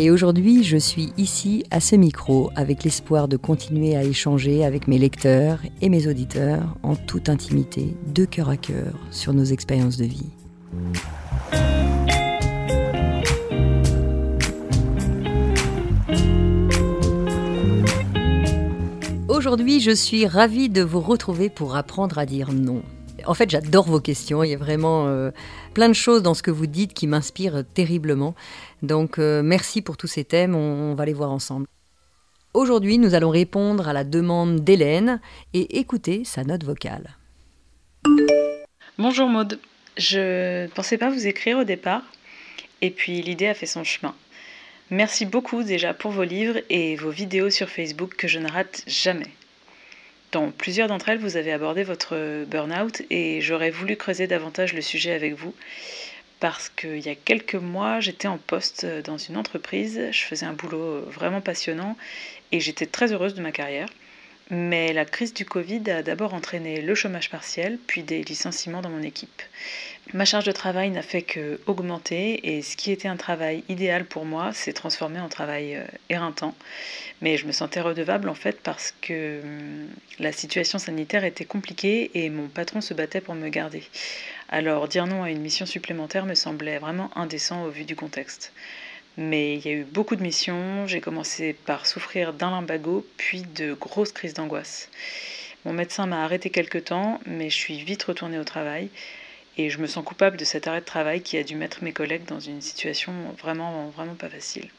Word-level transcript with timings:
Et 0.00 0.12
aujourd'hui, 0.12 0.62
je 0.62 0.76
suis 0.76 1.12
ici 1.18 1.64
à 1.72 1.80
ce 1.80 1.96
micro 1.96 2.52
avec 2.54 2.84
l'espoir 2.84 3.26
de 3.26 3.36
continuer 3.36 3.96
à 3.96 4.04
échanger 4.04 4.64
avec 4.64 4.86
mes 4.86 4.96
lecteurs 4.96 5.58
et 5.82 5.88
mes 5.88 6.06
auditeurs 6.06 6.76
en 6.84 6.94
toute 6.94 7.28
intimité, 7.28 7.96
de 8.06 8.24
cœur 8.24 8.48
à 8.48 8.56
cœur, 8.56 8.94
sur 9.10 9.32
nos 9.32 9.42
expériences 9.42 9.96
de 9.96 10.04
vie. 10.04 10.30
Aujourd'hui, 19.26 19.80
je 19.80 19.90
suis 19.90 20.28
ravie 20.28 20.68
de 20.68 20.82
vous 20.82 21.00
retrouver 21.00 21.48
pour 21.48 21.74
apprendre 21.74 22.18
à 22.18 22.24
dire 22.24 22.52
non. 22.52 22.82
En 23.26 23.34
fait, 23.34 23.50
j'adore 23.50 23.86
vos 23.86 24.00
questions. 24.00 24.44
Il 24.44 24.50
y 24.50 24.54
a 24.54 24.58
vraiment 24.58 25.06
euh, 25.08 25.32
plein 25.78 25.88
de 25.88 25.94
choses 25.94 26.24
dans 26.24 26.34
ce 26.34 26.42
que 26.42 26.50
vous 26.50 26.66
dites 26.66 26.92
qui 26.92 27.06
m'inspirent 27.06 27.62
terriblement. 27.72 28.34
Donc, 28.82 29.20
euh, 29.20 29.42
merci 29.44 29.80
pour 29.80 29.96
tous 29.96 30.08
ces 30.08 30.24
thèmes. 30.24 30.56
On, 30.56 30.96
va 30.96 31.04
les 31.04 31.12
voir 31.12 31.30
ensemble. 31.30 31.68
Aujourd'hui, 32.52 32.98
nous 32.98 33.14
allons 33.14 33.30
répondre 33.30 33.86
à 33.86 33.92
la 33.92 34.02
demande 34.02 34.64
d'Hélène 34.64 35.20
et 35.54 35.78
écouter 35.78 36.24
sa 36.24 36.42
note 36.42 36.64
vocale. 36.64 37.16
Bonjour 38.98 39.28
Maude. 39.28 39.60
Je 39.96 40.64
ne 40.64 40.68
pensais 40.70 40.98
pas 40.98 41.10
vous 41.10 41.28
écrire 41.28 41.58
au 41.58 41.64
départ. 41.64 42.02
Et 42.82 42.90
puis 42.90 43.22
l'idée 43.22 43.46
a 43.46 43.54
fait 43.54 43.66
son 43.66 43.84
chemin. 43.84 44.16
Merci 44.90 45.26
beaucoup 45.26 45.62
déjà 45.62 45.94
pour 45.94 46.10
vos 46.10 46.24
livres 46.24 46.58
et 46.70 46.96
vos 46.96 47.10
vidéos 47.10 47.50
sur 47.50 47.68
Facebook 47.68 48.16
que 48.16 48.26
je 48.26 48.40
ne 48.40 48.50
rate 48.50 48.82
jamais. 48.88 49.30
Dans 50.32 50.50
plusieurs 50.50 50.88
d'entre 50.88 51.08
elles, 51.08 51.18
vous 51.18 51.36
avez 51.36 51.52
abordé 51.52 51.84
votre 51.84 52.44
burn-out 52.44 53.02
et 53.08 53.40
j'aurais 53.40 53.70
voulu 53.70 53.96
creuser 53.96 54.26
davantage 54.26 54.74
le 54.74 54.82
sujet 54.82 55.12
avec 55.12 55.34
vous 55.34 55.54
parce 56.40 56.68
qu'il 56.68 57.00
y 57.00 57.08
a 57.08 57.14
quelques 57.14 57.54
mois, 57.54 58.00
j'étais 58.00 58.28
en 58.28 58.38
poste 58.38 58.86
dans 59.04 59.18
une 59.18 59.36
entreprise, 59.36 60.00
je 60.12 60.20
faisais 60.20 60.46
un 60.46 60.52
boulot 60.52 61.00
vraiment 61.02 61.40
passionnant 61.40 61.96
et 62.52 62.60
j'étais 62.60 62.86
très 62.86 63.12
heureuse 63.12 63.34
de 63.34 63.42
ma 63.42 63.52
carrière. 63.52 63.88
Mais 64.50 64.92
la 64.94 65.04
crise 65.04 65.34
du 65.34 65.44
Covid 65.44 65.90
a 65.90 66.02
d'abord 66.02 66.32
entraîné 66.32 66.80
le 66.80 66.94
chômage 66.94 67.28
partiel, 67.28 67.78
puis 67.86 68.02
des 68.02 68.22
licenciements 68.22 68.80
dans 68.80 68.88
mon 68.88 69.02
équipe. 69.02 69.42
Ma 70.14 70.24
charge 70.24 70.46
de 70.46 70.52
travail 70.52 70.90
n'a 70.90 71.02
fait 71.02 71.20
que 71.20 71.60
augmenter 71.66 72.56
et 72.56 72.62
ce 72.62 72.78
qui 72.78 72.92
était 72.92 73.08
un 73.08 73.18
travail 73.18 73.62
idéal 73.68 74.06
pour 74.06 74.24
moi 74.24 74.54
s'est 74.54 74.72
transformé 74.72 75.20
en 75.20 75.28
travail 75.28 75.76
euh, 75.76 75.84
éreintant. 76.08 76.54
Mais 77.20 77.36
je 77.36 77.46
me 77.46 77.52
sentais 77.52 77.82
redevable 77.82 78.30
en 78.30 78.34
fait 78.34 78.58
parce 78.62 78.94
que 79.02 79.42
hum, 79.42 79.88
la 80.18 80.32
situation 80.32 80.78
sanitaire 80.78 81.24
était 81.24 81.44
compliquée 81.44 82.10
et 82.14 82.30
mon 82.30 82.48
patron 82.48 82.80
se 82.80 82.94
battait 82.94 83.20
pour 83.20 83.34
me 83.34 83.50
garder. 83.50 83.82
Alors 84.48 84.88
dire 84.88 85.06
non 85.06 85.24
à 85.24 85.30
une 85.30 85.42
mission 85.42 85.66
supplémentaire 85.66 86.24
me 86.24 86.34
semblait 86.34 86.78
vraiment 86.78 87.10
indécent 87.14 87.64
au 87.64 87.68
vu 87.68 87.84
du 87.84 87.94
contexte. 87.94 88.54
Mais 89.18 89.56
il 89.56 89.66
y 89.66 89.68
a 89.68 89.72
eu 89.72 89.84
beaucoup 89.84 90.16
de 90.16 90.22
missions. 90.22 90.86
J'ai 90.86 91.02
commencé 91.02 91.52
par 91.52 91.84
souffrir 91.84 92.32
d'un 92.32 92.50
lumbago, 92.50 93.06
puis 93.18 93.42
de 93.42 93.74
grosses 93.74 94.12
crises 94.12 94.32
d'angoisse. 94.32 94.88
Mon 95.66 95.74
médecin 95.74 96.06
m'a 96.06 96.24
arrêté 96.24 96.48
quelque 96.48 96.78
temps, 96.78 97.20
mais 97.26 97.50
je 97.50 97.56
suis 97.56 97.82
vite 97.82 98.04
retournée 98.04 98.38
au 98.38 98.44
travail. 98.44 98.88
Et 99.58 99.70
je 99.70 99.78
me 99.78 99.86
sens 99.86 100.04
coupable 100.04 100.36
de 100.36 100.44
cet 100.44 100.68
arrêt 100.68 100.80
de 100.80 100.86
travail 100.86 101.20
qui 101.20 101.36
a 101.36 101.42
dû 101.42 101.56
mettre 101.56 101.82
mes 101.82 101.92
collègues 101.92 102.24
dans 102.26 102.38
une 102.38 102.60
situation 102.60 103.12
vraiment, 103.38 103.88
vraiment 103.88 104.14
pas 104.14 104.28
facile. 104.28 104.70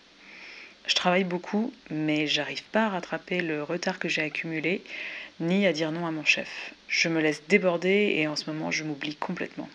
Je 0.88 0.96
travaille 0.96 1.26
beaucoup, 1.26 1.72
mais 1.92 2.26
j'arrive 2.26 2.64
pas 2.72 2.86
à 2.86 2.90
rattraper 2.90 3.42
le 3.42 3.62
retard 3.62 4.00
que 4.00 4.08
j'ai 4.08 4.22
accumulé, 4.22 4.82
ni 5.40 5.68
à 5.68 5.74
dire 5.74 5.92
non 5.92 6.08
à 6.08 6.12
mon 6.12 6.24
chef. 6.24 6.74
Je 6.88 7.10
me 7.10 7.20
laisse 7.22 7.44
déborder 7.48 8.16
et 8.18 8.28
en 8.28 8.36
ce 8.36 8.50
moment, 8.50 8.72
je 8.72 8.84
m'oublie 8.86 9.16
complètement. 9.16 9.70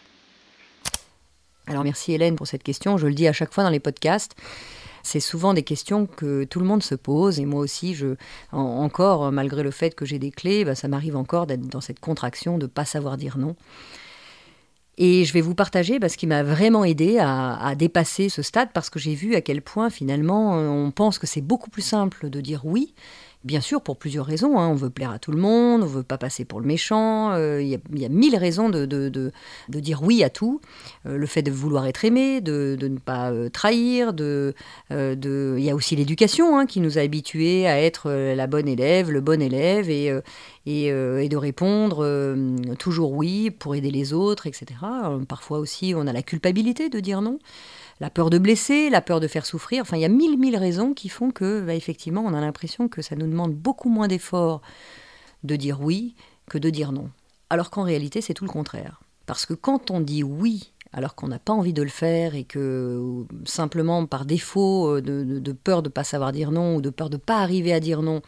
Alors 1.67 1.85
merci 1.85 2.13
Hélène 2.13 2.37
pour 2.37 2.47
cette 2.47 2.63
question. 2.63 2.97
Je 2.97 3.07
le 3.07 3.15
dis 3.15 3.29
à 3.29 3.33
chaque 3.33 3.53
fois 3.53 3.63
dans 3.63 3.71
les 3.71 3.81
podcasts. 3.81 4.35
C'est 5.03 5.21
souvent 5.21 5.53
des 5.53 5.63
questions 5.63 6.07
que 6.07 6.45
tout 6.45 6.61
le 6.61 6.67
monde 6.67 6.83
se 6.83 6.95
pose 6.95 7.39
et 7.39 7.45
moi 7.45 7.61
aussi, 7.61 7.95
je, 7.95 8.17
encore, 8.53 9.31
malgré 9.31 9.63
le 9.63 9.71
fait 9.71 9.95
que 9.95 10.07
j'ai 10.07 10.19
des 10.19 10.31
clés, 10.31 10.65
bah, 10.65 10.75
ça 10.75 10.89
m'arrive 10.89 11.15
encore 11.15 11.47
d'être 11.47 11.67
dans 11.69 11.83
cette 11.83 12.01
contraction 12.01 12.57
de 12.57 12.65
ne 12.65 12.71
pas 12.71 12.87
savoir 12.87 13.19
dire 13.19 13.37
non. 13.37 13.55
Et 14.97 15.25
je 15.25 15.33
vais 15.33 15.41
vous 15.41 15.55
partager 15.55 15.99
bah, 15.99 16.09
ce 16.09 16.17
qui 16.17 16.27
m'a 16.27 16.43
vraiment 16.43 16.85
aidé 16.85 17.19
à, 17.19 17.57
à, 17.57 17.75
dépasser 17.75 18.29
ce 18.29 18.43
stade 18.43 18.69
parce 18.73 18.91
que 18.91 18.99
j'ai 18.99 19.15
vu 19.15 19.35
à 19.35 19.41
quel 19.41 19.61
point 19.61 19.91
finalement 19.91 20.53
on 20.55 20.91
pense 20.93 21.19
que 21.19 21.27
c'est 21.27 21.41
beaucoup 21.41 21.71
plus 21.71 21.83
simple 21.83 22.31
de 22.31 22.41
dire 22.41 22.65
oui 22.65 22.95
Bien 23.45 23.61
sûr, 23.61 23.83
pour 23.83 23.99
plusieurs 23.99 24.25
raisons. 24.25 24.59
Hein. 24.59 24.69
On 24.69 24.75
veut 24.75 24.89
plaire 24.89 25.11
à 25.11 25.19
tout 25.19 25.31
le 25.31 25.37
monde, 25.37 25.83
on 25.83 25.87
veut 25.87 26.03
pas 26.03 26.17
passer 26.17 26.47
pour 26.47 26.61
le 26.61 26.67
méchant. 26.67 27.33
Euh, 27.33 27.61
il 27.61 27.69
y, 27.69 28.05
a 28.07 28.09
mille 28.09 28.37
raisons 28.37 28.71
de, 28.71 28.87
dire 29.69 30.03
oui 30.03 30.25
à 30.25 30.31
tout. 30.31 30.63
Euh, 31.05 31.19
le 31.19 31.27
fait 31.27 31.43
de 31.43 31.51
vouloir 31.51 31.87
être 31.87 32.07
aimé, 32.07 32.41
de, 32.41 32.79
ne 32.81 32.99
pas 32.99 33.33
euh, 33.33 33.51
trahir. 33.51 34.15
Il 34.19 34.55
y 34.91 35.71
a 35.71 35.75
aussi 35.75 35.95
l'éducation 35.95 36.59
hein, 36.59 36.65
qui 36.65 36.81
nous 36.81 36.97
a 36.97 37.03
habitués 37.03 37.67
à 37.67 37.79
être 37.79 38.11
la 38.11 38.47
bonne 38.47 38.67
élève, 38.67 39.11
le 39.11 39.21
bon 39.21 39.43
élève 39.43 39.91
et, 39.91 40.11
et, 40.65 40.87
et 40.87 41.29
de 41.29 41.37
répondre 41.37 42.35
toujours 42.79 43.13
oui 43.13 43.51
pour 43.51 43.75
aider 43.75 43.91
les 43.91 44.15
autres, 44.15 44.47
etc. 44.47 44.67
Parfois 45.29 45.59
aussi, 45.59 45.93
on 45.95 46.07
a 46.07 46.15
la 46.15 46.23
culpabilité 46.23 46.89
de 46.89 46.99
dire 46.99 47.21
non 47.21 47.39
la 48.01 48.11
peur 48.11 48.31
de 48.31 48.39
blesser, 48.39 48.91
la 48.91 49.01
peur 49.01 49.21
de 49.21 49.29
faire 49.29 49.47
souffrir. 49.47 49.83
Enfin, 49.83 49.97
il 49.97 50.01
y 50.01 50.05
a 50.05 50.09
mille, 50.09 50.39
mille 50.39 50.57
raisons 50.57 50.95
qui 50.95 51.09
font 51.09 51.31
que, 51.31 51.61
bah, 51.61 51.75
effectivement, 51.75 52.23
on 52.27 52.35
a 52.35 52.41
l'impression 52.41 52.89
que 52.89 53.03
ça 53.03 53.17
nous 53.17 53.27
demande 53.35 53.55
beaucoup 53.55 53.91
moins 53.91 54.09
d'efforts 54.09 54.63
de 55.43 55.57
dire 55.57 55.81
oui 55.81 56.15
que 56.49 56.59
de 56.59 56.71
dire 56.71 56.93
non. 56.93 57.11
Alors 57.51 57.71
qu'en 57.71 57.83
réalité, 57.83 58.21
c'est 58.21 58.35
tout 58.35 58.45
le 58.45 58.51
contraire. 58.51 59.01
Parce 59.27 59.47
que 59.47 59.55
quand 59.55 59.91
on 59.91 60.01
dit 60.01 60.23
oui 60.23 60.73
alors 60.93 61.17
qu'on 61.17 61.27
n'a 61.29 61.41
pas 61.41 61.53
envie 61.53 61.73
de 61.73 61.83
le 61.83 61.89
faire 61.89 62.37
et 62.37 62.45
que 62.45 63.25
simplement 63.45 64.07
par 64.07 64.25
défaut 64.25 64.97
euh, 64.97 65.03
de, 65.03 65.53
peur 65.53 65.83
de 65.83 65.89
ne 65.89 65.93
pas 65.93 66.05
savoir 66.05 66.31
dire 66.31 66.53
non 66.53 66.77
ou 66.77 66.81
de 66.81 66.91
peur 66.91 67.11
de 67.11 67.17
ne 67.17 67.21
pas 67.21 67.41
arriver 67.41 67.73
à 67.73 67.81
dire 67.81 68.01
non, 68.01 68.23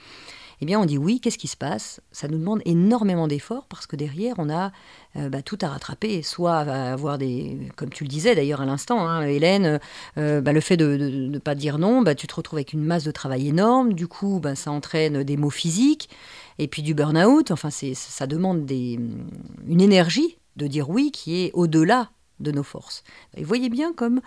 eh 0.61 0.67
bien 0.67 0.81
on 0.81 0.85
dit 0.85 0.99
oui, 0.99 1.21
qu'est-ce 1.21 1.39
qui 1.39 1.49
se 1.49 1.57
passe? 1.57 2.01
Ça 2.13 2.29
nous 2.29 2.39
demande 2.39 2.63
énormément 2.65 3.29
d'efforts 3.29 3.67
parce 3.69 3.87
que 3.87 3.97
derrière 3.97 4.35
on 4.39 4.49
a 4.49 4.73
euh, 5.17 5.29
bah, 5.29 5.43
tout 5.43 5.59
à 5.63 5.69
rattraper, 5.69 6.23
soit 6.23 6.59
avoir 6.59 7.19
des, 7.19 7.59
comme 7.77 7.91
tu 7.91 8.05
le 8.05 8.09
disais 8.09 8.35
d'ailleurs 8.35 8.61
à 8.61 8.67
l'instant, 8.67 9.07
hein, 9.07 9.23
Hélène, 9.23 9.81
euh, 10.19 10.41
bah, 10.41 10.53
le 10.53 10.61
fait 10.61 10.77
de 10.77 10.97
ne 10.97 11.39
pas 11.39 11.55
dire 11.55 11.79
non, 11.79 12.03
bah, 12.03 12.15
tu 12.15 12.27
te 12.27 12.35
retrouves 12.35 12.59
avec 12.59 12.73
une 12.73 12.85
masse 12.85 13.05
de 13.05 13.11
travail 13.11 13.49
énorme, 13.49 13.93
du 13.93 14.09
coup 14.09 14.41
bah, 14.41 14.55
ça 14.55 14.71
entraîne 14.71 15.23
des 15.23 15.37
maux 15.37 15.51
physiques 15.51 16.09
et 16.59 16.69
puis 16.69 16.83
du 16.83 16.95
burn-out, 16.95 17.51
enfin 17.51 17.69
ça 17.71 18.27
demande 18.27 18.65
des, 18.65 18.99
une 19.67 19.81
énergie 19.81 20.39
de 20.57 20.67
dire 20.67 20.89
oui 20.89 21.11
qui 21.13 21.45
est 21.45 21.51
au-delà 21.53 22.11
de 22.41 22.51
nos 22.51 22.63
forces. 22.63 23.03
Et 23.37 23.45
voyez 23.45 23.69
bien 23.69 23.93
comme 23.93 24.21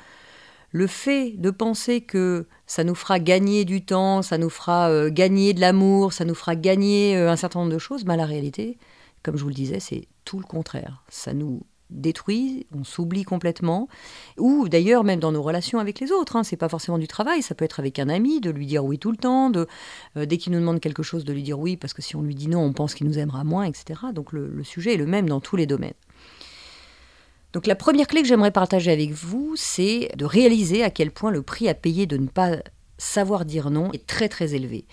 le 0.71 0.87
fait 0.87 1.31
de 1.37 1.49
penser 1.49 2.01
que 2.01 2.47
ça 2.67 2.83
nous 2.83 2.95
fera 2.95 3.19
gagner 3.19 3.65
du 3.65 3.83
temps, 3.83 4.21
ça 4.21 4.37
nous 4.37 4.49
fera 4.49 4.89
euh, 4.89 5.09
gagner 5.09 5.53
de 5.53 5.61
l'amour, 5.61 6.13
ça 6.13 6.25
nous 6.25 6.35
fera 6.35 6.55
gagner 6.55 7.17
euh, 7.17 7.31
un 7.31 7.35
certain 7.35 7.59
nombre 7.59 7.73
de 7.73 7.79
choses, 7.79 8.05
mais 8.05 8.15
la 8.17 8.25
réalité, 8.25 8.77
comme 9.23 9.37
je 9.37 9.43
vous 9.43 9.49
le 9.49 9.55
disais, 9.55 9.79
c'est 9.79 10.07
tout 10.25 10.39
le 10.39 10.45
contraire. 10.45 11.03
Ça 11.09 11.33
nous 11.33 11.63
détruit, 11.89 12.67
on 12.71 12.83
s'oublie 12.83 13.23
complètement, 13.23 13.87
ou 14.37 14.69
d'ailleurs 14.69 15.03
même 15.03 15.19
dans 15.19 15.31
nos 15.31 15.41
relations 15.41 15.79
avec 15.79 15.99
les 15.99 16.11
autres. 16.11 16.35
Hein, 16.35 16.43
c'est 16.43 16.55
pas 16.55 16.69
forcément 16.69 16.99
du 16.99 17.07
travail, 17.07 17.41
ça 17.41 17.55
peut 17.55 17.65
être 17.65 17.79
avec 17.79 17.97
un 17.97 18.09
ami, 18.09 18.39
de 18.39 18.51
lui 18.51 18.67
dire 18.67 18.85
oui 18.85 18.99
tout 18.99 19.09
le 19.09 19.17
temps, 19.17 19.51
euh, 19.55 19.65
dès 20.27 20.37
qu'il 20.37 20.53
nous 20.53 20.59
demande 20.59 20.79
quelque 20.79 21.01
chose, 21.01 21.25
de 21.25 21.33
lui 21.33 21.41
dire 21.41 21.59
oui 21.59 21.77
parce 21.77 21.93
que 21.93 22.03
si 22.03 22.15
on 22.15 22.21
lui 22.21 22.35
dit 22.35 22.47
non, 22.47 22.61
on 22.61 22.73
pense 22.73 22.93
qu'il 22.93 23.07
nous 23.07 23.17
aimera 23.17 23.43
moins, 23.43 23.63
etc. 23.63 24.01
Donc 24.13 24.33
le 24.33 24.63
sujet 24.63 24.93
est 24.93 24.97
le 24.97 25.07
même 25.07 25.27
dans 25.27 25.39
tous 25.39 25.55
les 25.55 25.65
domaines. 25.65 25.93
Donc 27.53 27.65
la 27.65 27.75
première 27.75 28.07
clé 28.07 28.21
que 28.21 28.27
j'aimerais 28.27 28.51
partager 28.51 28.91
avec 28.91 29.11
vous, 29.11 29.53
c'est 29.55 30.11
de 30.15 30.25
réaliser 30.25 30.83
à 30.83 30.89
quel 30.89 31.11
point 31.11 31.31
le 31.31 31.41
prix 31.41 31.67
à 31.67 31.73
payer 31.73 32.05
de 32.05 32.17
ne 32.17 32.27
pas 32.27 32.57
savoir 32.97 33.45
dire 33.45 33.71
non 33.71 33.91
est 33.91 34.05
très 34.05 34.29
très 34.29 34.53
élevé. 34.53 34.85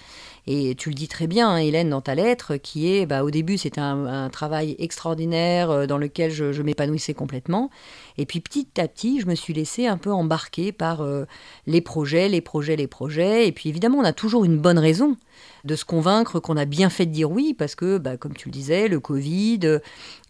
Et 0.48 0.76
tu 0.76 0.90
le 0.90 0.94
dis 0.94 1.08
très 1.08 1.26
bien, 1.26 1.48
hein, 1.50 1.56
Hélène, 1.56 1.90
dans 1.90 2.00
ta 2.00 2.14
lettre, 2.14 2.56
qui 2.56 2.93
est, 2.93 3.04
bah, 3.04 3.25
au 3.25 3.32
début, 3.32 3.58
c'était 3.58 3.81
un, 3.81 4.28
travail 4.31 4.76
extraordinaire 4.78 5.70
euh, 5.70 5.87
dans 5.87 5.98
lequel 5.98 6.31
je, 6.31 6.62
m'épanouissais 6.62 7.14
complètement. 7.14 7.70
Et 8.16 8.26
puis 8.26 8.40
petit 8.40 8.69
à 8.78 8.87
petit, 8.87 9.20
je 9.20 9.26
me 9.26 9.34
suis 9.34 9.54
laissée 9.54 9.87
un 9.87 9.96
peu 9.96 10.12
embarquer 10.12 10.70
par 10.70 11.00
euh, 11.00 11.25
les 11.66 11.81
projets, 11.81 12.28
les 12.28 12.40
projets, 12.40 12.76
les 12.76 12.87
projets. 12.87 13.48
Et 13.48 13.52
puis 13.52 13.69
évidemment, 13.69 13.98
on 13.98 14.04
a 14.04 14.12
toujours 14.12 14.44
une 14.44 14.58
bonne 14.58 14.78
raison 14.78 15.16
de 15.64 15.75
se 15.75 15.84
convaincre 15.84 16.38
qu'on 16.38 16.56
a 16.56 16.64
bien 16.64 16.90
fait 16.90 17.06
de 17.06 17.12
dire 17.12 17.31
oui, 17.31 17.52
parce 17.52 17.75
que, 17.75 17.98
bah, 17.98 18.16
comme 18.16 18.34
tu 18.34 18.48
le 18.48 18.52
disais, 18.52 18.87
le 18.87 19.00
Covid, 19.00 19.60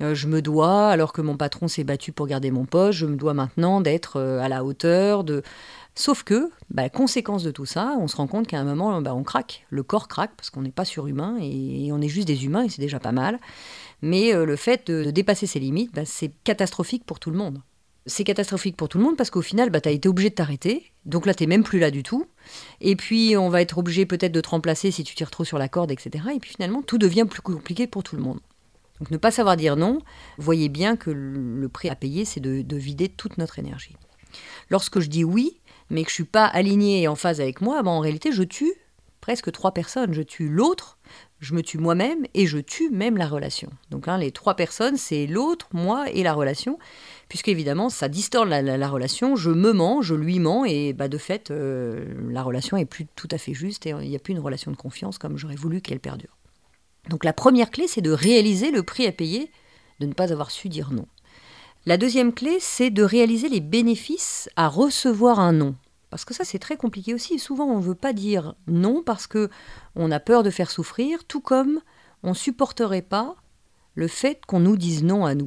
euh, 0.00 0.14
je 0.14 0.26
me 0.28 0.40
dois, 0.40 0.88
alors 0.88 1.12
que 1.12 1.20
mon 1.20 1.36
patron 1.36 1.68
s'est 1.68 1.84
battu 1.84 2.12
pour 2.12 2.26
garder 2.26 2.50
mon 2.50 2.64
poste, 2.64 2.98
je 2.98 3.06
me 3.06 3.16
dois 3.16 3.34
maintenant 3.34 3.82
d'être 3.82 4.18
à 4.18 4.48
la 4.48 4.64
hauteur, 4.64 5.24
de 5.24 5.42
Sauf 5.98 6.24
que, 6.24 6.50
bah, 6.68 6.90
conséquence 6.90 7.42
de 7.42 7.50
tout 7.50 7.64
ça, 7.64 7.96
on 7.98 8.06
se 8.06 8.16
rend 8.16 8.26
compte 8.26 8.46
qu'à 8.46 8.60
un 8.60 8.64
moment, 8.64 9.00
bah, 9.00 9.14
on 9.14 9.24
craque. 9.24 9.64
Le 9.70 9.82
corps 9.82 10.08
craque 10.08 10.32
parce 10.36 10.50
qu'on 10.50 10.60
n'est 10.60 10.70
pas 10.70 10.84
surhumain 10.84 11.38
et, 11.40 11.90
on 11.90 12.02
est 12.02 12.08
juste 12.08 12.28
des 12.28 12.44
humains 12.44 12.64
et 12.64 12.68
c'est 12.68 12.82
déjà 12.82 13.00
pas 13.00 13.12
mal. 13.12 13.40
Mais 14.02 14.34
euh, 14.34 14.44
le 14.44 14.56
fait 14.56 14.86
de, 14.88 15.10
dépasser 15.10 15.46
ses 15.46 15.58
limites, 15.58 15.94
bah, 15.94 16.04
c'est 16.04 16.30
catastrophique 16.44 17.04
pour 17.06 17.18
tout 17.18 17.30
le 17.30 17.38
monde. 17.38 17.62
C'est 18.04 18.24
catastrophique 18.24 18.76
pour 18.76 18.90
tout 18.90 18.98
le 18.98 19.04
monde 19.04 19.16
parce 19.16 19.30
qu'au 19.30 19.40
final, 19.40 19.70
bah, 19.70 19.80
tu 19.80 19.88
as 19.88 19.92
été 19.92 20.06
obligé 20.06 20.28
de 20.28 20.34
t'arrêter. 20.34 20.92
Donc 21.06 21.24
là, 21.24 21.32
tu 21.32 21.46
même 21.46 21.64
plus 21.64 21.78
là 21.78 21.90
du 21.90 22.02
tout. 22.02 22.26
Et 22.82 22.94
puis, 22.94 23.34
on 23.34 23.48
va 23.48 23.62
être 23.62 23.78
obligé 23.78 24.04
peut-être 24.04 24.32
de 24.32 24.42
te 24.42 24.50
remplacer 24.50 24.90
si 24.90 25.02
tu 25.02 25.14
tires 25.14 25.30
trop 25.30 25.44
sur 25.44 25.56
la 25.56 25.70
corde, 25.70 25.90
etc. 25.90 26.26
Et 26.34 26.40
puis 26.40 26.50
finalement, 26.50 26.82
tout 26.82 26.98
devient 26.98 27.24
plus 27.28 27.40
compliqué 27.40 27.86
pour 27.86 28.02
tout 28.02 28.16
le 28.16 28.22
monde. 28.22 28.40
Donc 29.00 29.10
ne 29.10 29.16
pas 29.16 29.30
savoir 29.30 29.56
dire 29.56 29.76
non, 29.76 30.00
voyez 30.36 30.68
bien 30.68 30.96
que 30.96 31.10
le 31.10 31.68
prix 31.68 31.88
à 31.88 31.94
payer, 31.94 32.26
c'est 32.26 32.40
de 32.40 32.76
vider 32.76 33.08
toute 33.08 33.38
notre 33.38 33.58
énergie. 33.58 33.96
Lorsque 34.70 35.00
je 35.00 35.08
dis 35.08 35.24
oui, 35.24 35.60
mais 35.90 36.04
que 36.04 36.10
je 36.10 36.14
suis 36.14 36.24
pas 36.24 36.46
aligné 36.46 37.02
et 37.02 37.08
en 37.08 37.14
phase 37.14 37.40
avec 37.40 37.60
moi, 37.60 37.82
ben 37.82 37.90
en 37.90 38.00
réalité, 38.00 38.32
je 38.32 38.42
tue 38.42 38.74
presque 39.20 39.50
trois 39.50 39.72
personnes. 39.72 40.12
Je 40.12 40.22
tue 40.22 40.48
l'autre, 40.48 40.98
je 41.40 41.54
me 41.54 41.62
tue 41.62 41.78
moi-même 41.78 42.26
et 42.34 42.46
je 42.46 42.58
tue 42.58 42.90
même 42.90 43.16
la 43.16 43.26
relation. 43.26 43.70
Donc 43.90 44.06
hein, 44.06 44.18
les 44.18 44.30
trois 44.30 44.54
personnes, 44.54 44.96
c'est 44.96 45.26
l'autre, 45.26 45.66
moi 45.72 46.08
et 46.12 46.22
la 46.22 46.32
relation, 46.32 46.78
puisque 47.28 47.48
évidemment, 47.48 47.88
ça 47.88 48.08
distord 48.08 48.44
la, 48.44 48.88
relation. 48.88 49.34
Je 49.34 49.50
me 49.50 49.72
mens, 49.72 50.00
je 50.00 50.14
lui 50.14 50.38
mens 50.38 50.64
et 50.64 50.92
bah, 50.92 51.08
de 51.08 51.18
fait, 51.18 51.50
euh, 51.50 52.04
la 52.30 52.42
relation 52.42 52.76
est 52.76 52.84
plus 52.84 53.06
tout 53.16 53.28
à 53.32 53.38
fait 53.38 53.52
juste 53.52 53.84
et 53.86 53.90
il 53.90 54.08
n'y 54.08 54.16
a 54.16 54.20
plus 54.20 54.32
une 54.32 54.38
relation 54.38 54.70
de 54.70 54.76
confiance 54.76 55.18
comme 55.18 55.36
j'aurais 55.36 55.56
voulu 55.56 55.80
qu'elle 55.80 56.00
perdure. 56.00 56.36
Donc 57.08 57.24
la 57.24 57.32
première 57.32 57.70
clé, 57.70 57.88
c'est 57.88 58.02
de 58.02 58.10
réaliser 58.10 58.70
le 58.70 58.84
prix 58.84 59.06
à 59.06 59.12
payer 59.12 59.50
de 59.98 60.06
ne 60.06 60.12
pas 60.12 60.32
avoir 60.32 60.50
su 60.50 60.68
dire 60.68 60.92
non. 60.92 61.06
La 61.88 61.96
deuxième 61.96 62.32
clé, 62.32 62.58
c'est 62.58 62.90
de 62.90 63.04
réaliser 63.04 63.48
les 63.48 63.60
bénéfices 63.60 64.50
à 64.56 64.66
recevoir 64.66 65.38
un 65.38 65.52
non. 65.52 65.76
Parce 66.10 66.24
que 66.24 66.34
ça, 66.34 66.44
c'est 66.44 66.58
très 66.58 66.76
compliqué 66.76 67.14
aussi. 67.14 67.38
Souvent, 67.38 67.66
on 67.66 67.78
ne 67.78 67.84
veut 67.84 67.94
pas 67.94 68.12
dire 68.12 68.56
non 68.66 69.04
parce 69.04 69.28
que 69.28 69.50
on 69.94 70.10
a 70.10 70.18
peur 70.18 70.42
de 70.42 70.50
faire 70.50 70.72
souffrir, 70.72 71.24
tout 71.24 71.40
comme 71.40 71.80
on 72.24 72.30
ne 72.30 72.34
supporterait 72.34 73.02
pas 73.02 73.36
le 73.94 74.08
fait 74.08 74.44
qu'on 74.46 74.58
nous 74.58 74.76
dise 74.76 75.04
non 75.04 75.24
à 75.24 75.36
nous. 75.36 75.46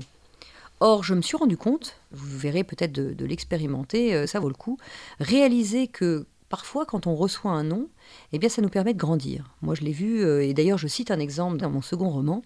Or, 0.79 1.03
je 1.03 1.13
me 1.13 1.21
suis 1.21 1.35
rendu 1.35 1.57
compte, 1.57 1.99
vous 2.11 2.37
verrez 2.37 2.63
peut-être 2.63 2.93
de, 2.93 3.25
l'expérimenter, 3.25 4.15
euh, 4.15 4.25
ça 4.25 4.39
vaut 4.39 4.47
le 4.47 4.53
coup, 4.53 4.77
réaliser 5.19 5.89
que 5.89 6.25
parfois, 6.49 6.85
quand 6.85 7.07
on 7.07 7.15
reçoit 7.15 7.51
un 7.51 7.63
non, 7.63 7.87
eh 8.33 8.39
bien, 8.39 8.49
ça 8.49 8.61
nous 8.61 8.69
permet 8.69 8.93
de 8.93 8.99
grandir. 8.99 9.45
Moi, 9.61 9.75
je 9.75 9.81
l'ai 9.81 9.91
vu, 9.91 10.23
euh, 10.23 10.43
et 10.43 10.53
d'ailleurs, 10.53 10.79
je 10.79 10.87
cite 10.87 11.11
un 11.11 11.19
exemple 11.19 11.57
dans 11.57 11.69
mon 11.69 11.81
second 11.81 12.09
roman. 12.09 12.41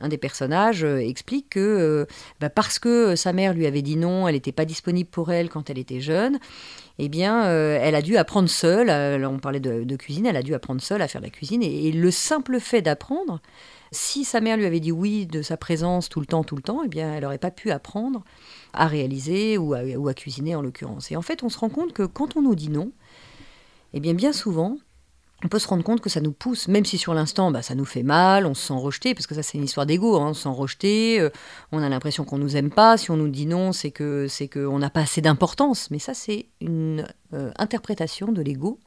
Un 0.00 0.08
des 0.08 0.18
personnages 0.18 0.84
euh, 0.84 0.98
explique 0.98 1.50
que 1.50 1.60
euh, 1.60 2.06
bah, 2.40 2.50
parce 2.50 2.80
que 2.80 3.14
sa 3.14 3.32
mère 3.32 3.54
lui 3.54 3.66
avait 3.66 3.82
dit 3.82 3.96
non, 3.96 4.26
elle 4.26 4.34
n'était 4.34 4.52
pas 4.52 4.64
disponible 4.64 5.08
pour 5.08 5.30
elle 5.30 5.48
quand 5.48 5.70
elle 5.70 5.78
était 5.78 6.00
jeune, 6.00 6.38
eh 6.98 7.08
bien, 7.08 7.48
elle 7.50 7.94
a 7.96 8.02
dû 8.02 8.16
apprendre 8.16 8.48
seule. 8.48 8.88
on 9.24 9.38
parlait 9.38 9.60
de, 9.60 9.96
cuisine, 9.96 10.26
elle 10.26 10.36
a 10.36 10.42
dû 10.42 10.54
apprendre 10.54 10.80
seule 10.80 11.02
à 11.02 11.08
faire 11.08 11.20
la 11.20 11.30
cuisine. 11.30 11.62
Et, 11.62 11.90
le 11.90 12.10
simple 12.12 12.60
fait 12.60 12.82
d'apprendre, 12.82 13.40
si 13.90 14.24
sa 14.24 14.40
mère 14.40 14.56
lui 14.56 14.64
avait 14.64 14.78
dit 14.78 14.92
oui 14.92 15.26
de 15.26 15.42
sa 15.42 15.56
présence 15.56 16.08
tout 16.08 16.20
le 16.20 16.26
temps, 16.26 16.44
tout 16.44 16.54
le 16.54 16.62
temps, 16.62 16.82
eh 16.84 16.88
bien, 16.88 17.12
elle 17.14 17.24
n'aurait 17.24 17.38
pas 17.38 17.50
pu 17.50 17.72
apprendre 17.72 18.22
à 18.72 18.86
réaliser 18.86 19.58
ou 19.58 19.74
à 19.74 20.14
cuisiner 20.14 20.54
en 20.54 20.62
l'occurrence. 20.62 21.10
Et 21.10 21.16
en 21.16 21.22
fait, 21.22 21.42
on 21.42 21.48
se 21.48 21.58
rend 21.58 21.68
compte 21.68 21.92
que 21.92 22.04
quand 22.04 22.36
on 22.36 22.42
nous 22.42 22.54
dit 22.54 22.70
non, 22.70 22.92
eh 23.94 24.00
bien 24.00 24.12
bien 24.12 24.32
souvent, 24.32 24.76
on 25.44 25.48
peut 25.48 25.58
se 25.58 25.68
rendre 25.68 25.84
compte 25.84 26.00
que 26.00 26.08
ça 26.08 26.20
nous 26.20 26.32
pousse, 26.32 26.68
même 26.68 26.84
si 26.84 26.96
sur 26.96 27.12
l'instant, 27.12 27.50
bah, 27.50 27.62
ça 27.62 27.74
nous 27.74 27.84
fait 27.84 28.02
mal, 28.02 28.46
on 28.46 28.54
se 28.54 28.66
sent 28.66 28.74
rejeté, 28.74 29.14
parce 29.14 29.26
que 29.26 29.34
ça 29.34 29.42
c'est 29.42 29.58
une 29.58 29.64
histoire 29.64 29.86
d'ego, 29.86 30.16
hein, 30.16 30.28
on 30.30 30.34
se 30.34 30.42
sent 30.42 30.48
rejeté, 30.48 31.20
euh, 31.20 31.30
on 31.70 31.82
a 31.82 31.88
l'impression 31.88 32.24
qu'on 32.24 32.38
nous 32.38 32.56
aime 32.56 32.70
pas, 32.70 32.96
si 32.96 33.10
on 33.10 33.16
nous 33.16 33.28
dit 33.28 33.46
non, 33.46 33.72
c'est 33.72 33.90
que 33.90 34.26
c'est 34.26 34.48
qu'on 34.48 34.78
n'a 34.78 34.90
pas 34.90 35.00
assez 35.00 35.20
d'importance, 35.20 35.90
mais 35.90 35.98
ça 35.98 36.14
c'est 36.14 36.46
une 36.60 37.06
euh, 37.34 37.52
interprétation 37.56 38.32
de 38.32 38.42
l'ego 38.42 38.80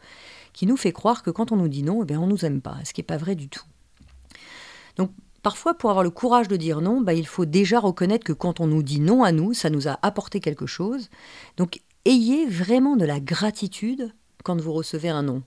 qui 0.54 0.66
nous 0.66 0.78
fait 0.78 0.92
croire 0.92 1.22
que 1.22 1.30
quand 1.30 1.52
on 1.52 1.58
nous 1.58 1.68
dit 1.68 1.84
non, 1.84 2.02
eh 2.02 2.06
bien, 2.06 2.20
on 2.20 2.28
nous 2.28 2.44
aime 2.44 2.62
pas, 2.62 2.78
ce 2.84 2.92
qui 2.92 3.02
n'est 3.02 3.06
pas 3.06 3.18
vrai 3.18 3.36
du 3.36 3.50
tout. 3.50 3.66
Donc 4.96 5.12
parfois, 5.44 5.76
pour 5.76 5.92
avoir 5.92 6.04
le 6.04 6.10
courage 6.10 6.48
de 6.48 6.56
dire 6.56 6.82
non, 6.82 7.02
bah, 7.02 7.14
il 7.14 7.28
faut 7.28 7.46
déjà 7.46 7.80
reconnaître 7.80 8.26
que 8.26 8.34
quand 8.34 8.60
on 8.60 8.68
nous 8.68 8.82
dit 8.82 9.00
non 9.00 9.24
à 9.24 9.32
nous, 9.32 9.54
ça 9.54 9.70
nous 9.70 9.88
a 9.88 10.00
apporté 10.02 10.40
quelque 10.40 10.66
chose. 10.66 11.10
Donc 11.56 11.82
ayez 12.06 12.48
vraiment 12.48 12.96
de 12.96 13.06
la 13.06 13.20
gratitude 13.20 14.12
quand 14.48 14.62
vous 14.62 14.72
recevez 14.72 15.10
un 15.10 15.24
non. 15.24 15.44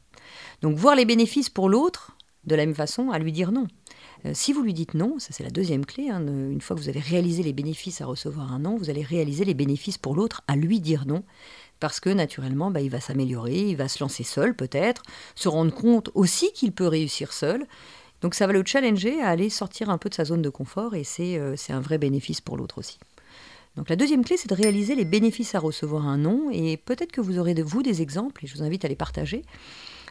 Donc 0.60 0.76
voir 0.76 0.94
les 0.94 1.06
bénéfices 1.06 1.48
pour 1.48 1.70
l'autre, 1.70 2.18
de 2.44 2.54
la 2.54 2.66
même 2.66 2.74
façon, 2.74 3.10
à 3.10 3.18
lui 3.18 3.32
dire 3.32 3.50
non. 3.50 3.66
Euh, 4.26 4.32
si 4.34 4.52
vous 4.52 4.62
lui 4.62 4.74
dites 4.74 4.92
non, 4.92 5.18
ça 5.18 5.28
c'est 5.30 5.42
la 5.42 5.50
deuxième 5.50 5.86
clé, 5.86 6.10
hein, 6.10 6.20
une 6.20 6.60
fois 6.60 6.76
que 6.76 6.82
vous 6.82 6.90
avez 6.90 7.00
réalisé 7.00 7.42
les 7.42 7.54
bénéfices 7.54 8.02
à 8.02 8.06
recevoir 8.06 8.52
un 8.52 8.58
non, 8.58 8.76
vous 8.76 8.90
allez 8.90 9.02
réaliser 9.02 9.46
les 9.46 9.54
bénéfices 9.54 9.96
pour 9.96 10.14
l'autre 10.14 10.42
à 10.48 10.56
lui 10.56 10.80
dire 10.80 11.06
non, 11.06 11.24
parce 11.80 11.98
que 11.98 12.10
naturellement, 12.10 12.70
bah, 12.70 12.82
il 12.82 12.90
va 12.90 13.00
s'améliorer, 13.00 13.70
il 13.70 13.76
va 13.76 13.88
se 13.88 14.04
lancer 14.04 14.22
seul 14.22 14.54
peut-être, 14.54 15.02
se 15.34 15.48
rendre 15.48 15.74
compte 15.74 16.10
aussi 16.14 16.52
qu'il 16.52 16.72
peut 16.72 16.86
réussir 16.86 17.32
seul. 17.32 17.66
Donc 18.20 18.34
ça 18.34 18.46
va 18.46 18.52
le 18.52 18.62
challenger 18.66 19.22
à 19.22 19.28
aller 19.30 19.48
sortir 19.48 19.88
un 19.88 19.96
peu 19.96 20.10
de 20.10 20.14
sa 20.14 20.26
zone 20.26 20.42
de 20.42 20.50
confort 20.50 20.94
et 20.94 21.04
c'est 21.04 21.38
euh, 21.38 21.56
un 21.70 21.80
vrai 21.80 21.96
bénéfice 21.96 22.42
pour 22.42 22.58
l'autre 22.58 22.76
aussi. 22.76 22.98
Donc 23.76 23.88
la 23.88 23.96
deuxième 23.96 24.24
clé, 24.24 24.36
c'est 24.36 24.48
de 24.48 24.54
réaliser 24.54 24.94
les 24.94 25.04
bénéfices 25.04 25.54
à 25.54 25.60
recevoir 25.60 26.06
un 26.06 26.18
non, 26.18 26.50
et 26.52 26.76
peut-être 26.76 27.12
que 27.12 27.20
vous 27.20 27.38
aurez 27.38 27.54
de 27.54 27.62
vous 27.62 27.82
des 27.82 28.02
exemples, 28.02 28.44
et 28.44 28.48
je 28.48 28.54
vous 28.54 28.62
invite 28.62 28.84
à 28.84 28.88
les 28.88 28.96
partager, 28.96 29.42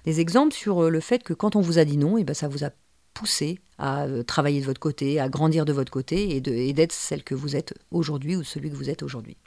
des 0.06 0.20
exemples 0.22 0.54
sur 0.54 0.84
euh, 0.84 0.90
le 0.90 1.00
fait 1.02 1.24
que 1.24 1.34
quand 1.34 1.56
on 1.56 1.62
vous 1.62 1.78
a 1.78 1.86
dit 1.86 1.98
non, 1.98 2.18
et 2.18 2.24
ben 2.24 2.34
ça 2.34 2.48
vous 2.48 2.64
a 2.64 2.70
poussé 3.14 3.60
à 3.78 4.04
euh, 4.04 4.24
travailler 4.24 4.62
de 4.62 4.66
votre 4.66 4.80
côté, 4.80 5.20
à 5.20 5.28
grandir 5.28 5.66
de 5.66 5.74
votre 5.74 5.92
côté, 5.92 6.36
et 6.36 6.74
d'être 6.74 6.94
celle 6.94 7.24
que 7.24 7.36
vous 7.36 7.56
êtes 7.56 7.74
aujourd'hui 7.92 8.38
ou 8.38 8.44
celui 8.44 8.70
que 8.70 8.76
vous 8.76 8.90
êtes 8.90 9.04
aujourd'hui. 9.04 9.38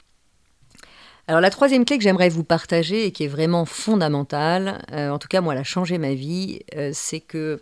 Alors 1.27 1.41
la 1.41 1.49
troisième 1.49 1.85
clé 1.85 1.97
que 1.97 2.03
j'aimerais 2.03 2.29
vous 2.29 2.43
partager 2.43 3.05
et 3.05 3.11
qui 3.11 3.23
est 3.23 3.29
vraiment 3.29 3.65
fondamentale, 3.65 4.85
euh, 4.91 5.09
en 5.09 5.17
tout 5.17 5.29
cas 5.29 5.41
moi 5.41 5.53
elle 5.53 5.61
a 5.61 5.63
changé 5.63 5.97
ma 5.97 6.13
vie, 6.13 6.59
c'est 6.91 7.21
que 7.21 7.61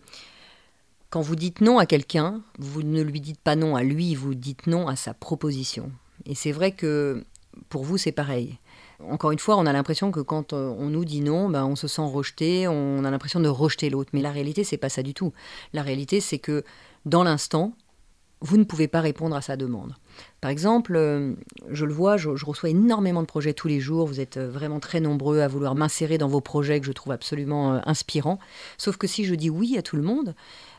quand 1.11 1.21
vous 1.21 1.35
dites 1.35 1.61
non 1.61 1.77
à 1.77 1.85
quelqu'un, 1.85 2.41
vous 2.57 2.81
ne 2.81 3.01
lui 3.03 3.21
dites 3.21 3.39
pas 3.39 3.55
non 3.55 3.75
à 3.75 3.83
lui, 3.83 4.15
vous 4.15 4.33
dites 4.33 4.65
non 4.65 4.87
à 4.87 4.95
sa 4.95 5.13
proposition. 5.13 5.91
Et 6.25 6.35
c'est 6.35 6.51
vrai 6.51 6.71
que 6.71 7.23
pour 7.69 7.83
vous, 7.83 7.97
c'est 7.97 8.11
pareil. 8.11 8.57
Encore 9.09 9.31
une 9.31 9.39
fois, 9.39 9.57
on 9.57 9.65
a 9.65 9.73
l'impression 9.73 10.11
que 10.11 10.19
quand 10.19 10.53
euh, 10.53 10.73
on 10.77 10.87
nous 10.89 11.05
dit 11.05 11.21
non, 11.21 11.49
ben 11.49 11.65
on 11.65 11.75
se 11.75 11.87
sent 11.87 12.03
rejeté, 12.03 12.67
on 12.67 13.03
a 13.03 13.11
l'impression 13.11 13.39
de 13.39 13.49
rejeter 13.49 13.89
l'autre. 13.89 14.11
Mais 14.13 14.21
la 14.21 14.31
réalité, 14.31 14.63
c'est 14.63 14.77
pas 14.77 14.89
ça 14.89 15.01
du 15.01 15.13
tout. 15.13 15.33
La 15.73 15.81
réalité, 15.81 16.21
c'est 16.21 16.39
que 16.39 16.63
dans 17.05 17.23
l'instant, 17.23 17.73
vous 18.41 18.57
ne 18.57 18.63
pouvez 18.63 18.87
pas 18.87 19.01
répondre 19.01 19.35
à 19.35 19.41
sa 19.41 19.55
demande. 19.55 19.95
Par 20.41 20.49
exemple, 20.51 20.95
euh, 20.95 21.33
je 21.69 21.85
le 21.85 21.93
vois, 21.93 22.17
je, 22.17 22.29
reçois 22.29 22.69
énormément 22.69 23.21
de 23.21 23.27
projets 23.27 23.53
tous 23.53 23.67
les 23.67 23.79
jours. 23.79 24.07
Vous 24.07 24.19
êtes 24.19 24.37
euh, 24.37 24.49
vraiment 24.49 24.79
très 24.79 24.99
nombreux 24.99 25.41
à 25.41 25.47
vouloir 25.47 25.75
m'insérer 25.75 26.17
dans 26.17 26.27
vos 26.27 26.41
projets 26.41 26.79
que 26.79 26.85
je 26.85 26.91
trouve 26.91 27.13
absolument 27.13 27.81
inspirants. 27.87 28.39
Sauf 28.77 28.97
que 28.97 29.07
si 29.07 29.25
je 29.25 29.35
dis 29.35 29.49
oui 29.49 29.77
à 29.77 29.81
tout 29.81 29.95
le 29.95 30.01
monde, 30.01 30.35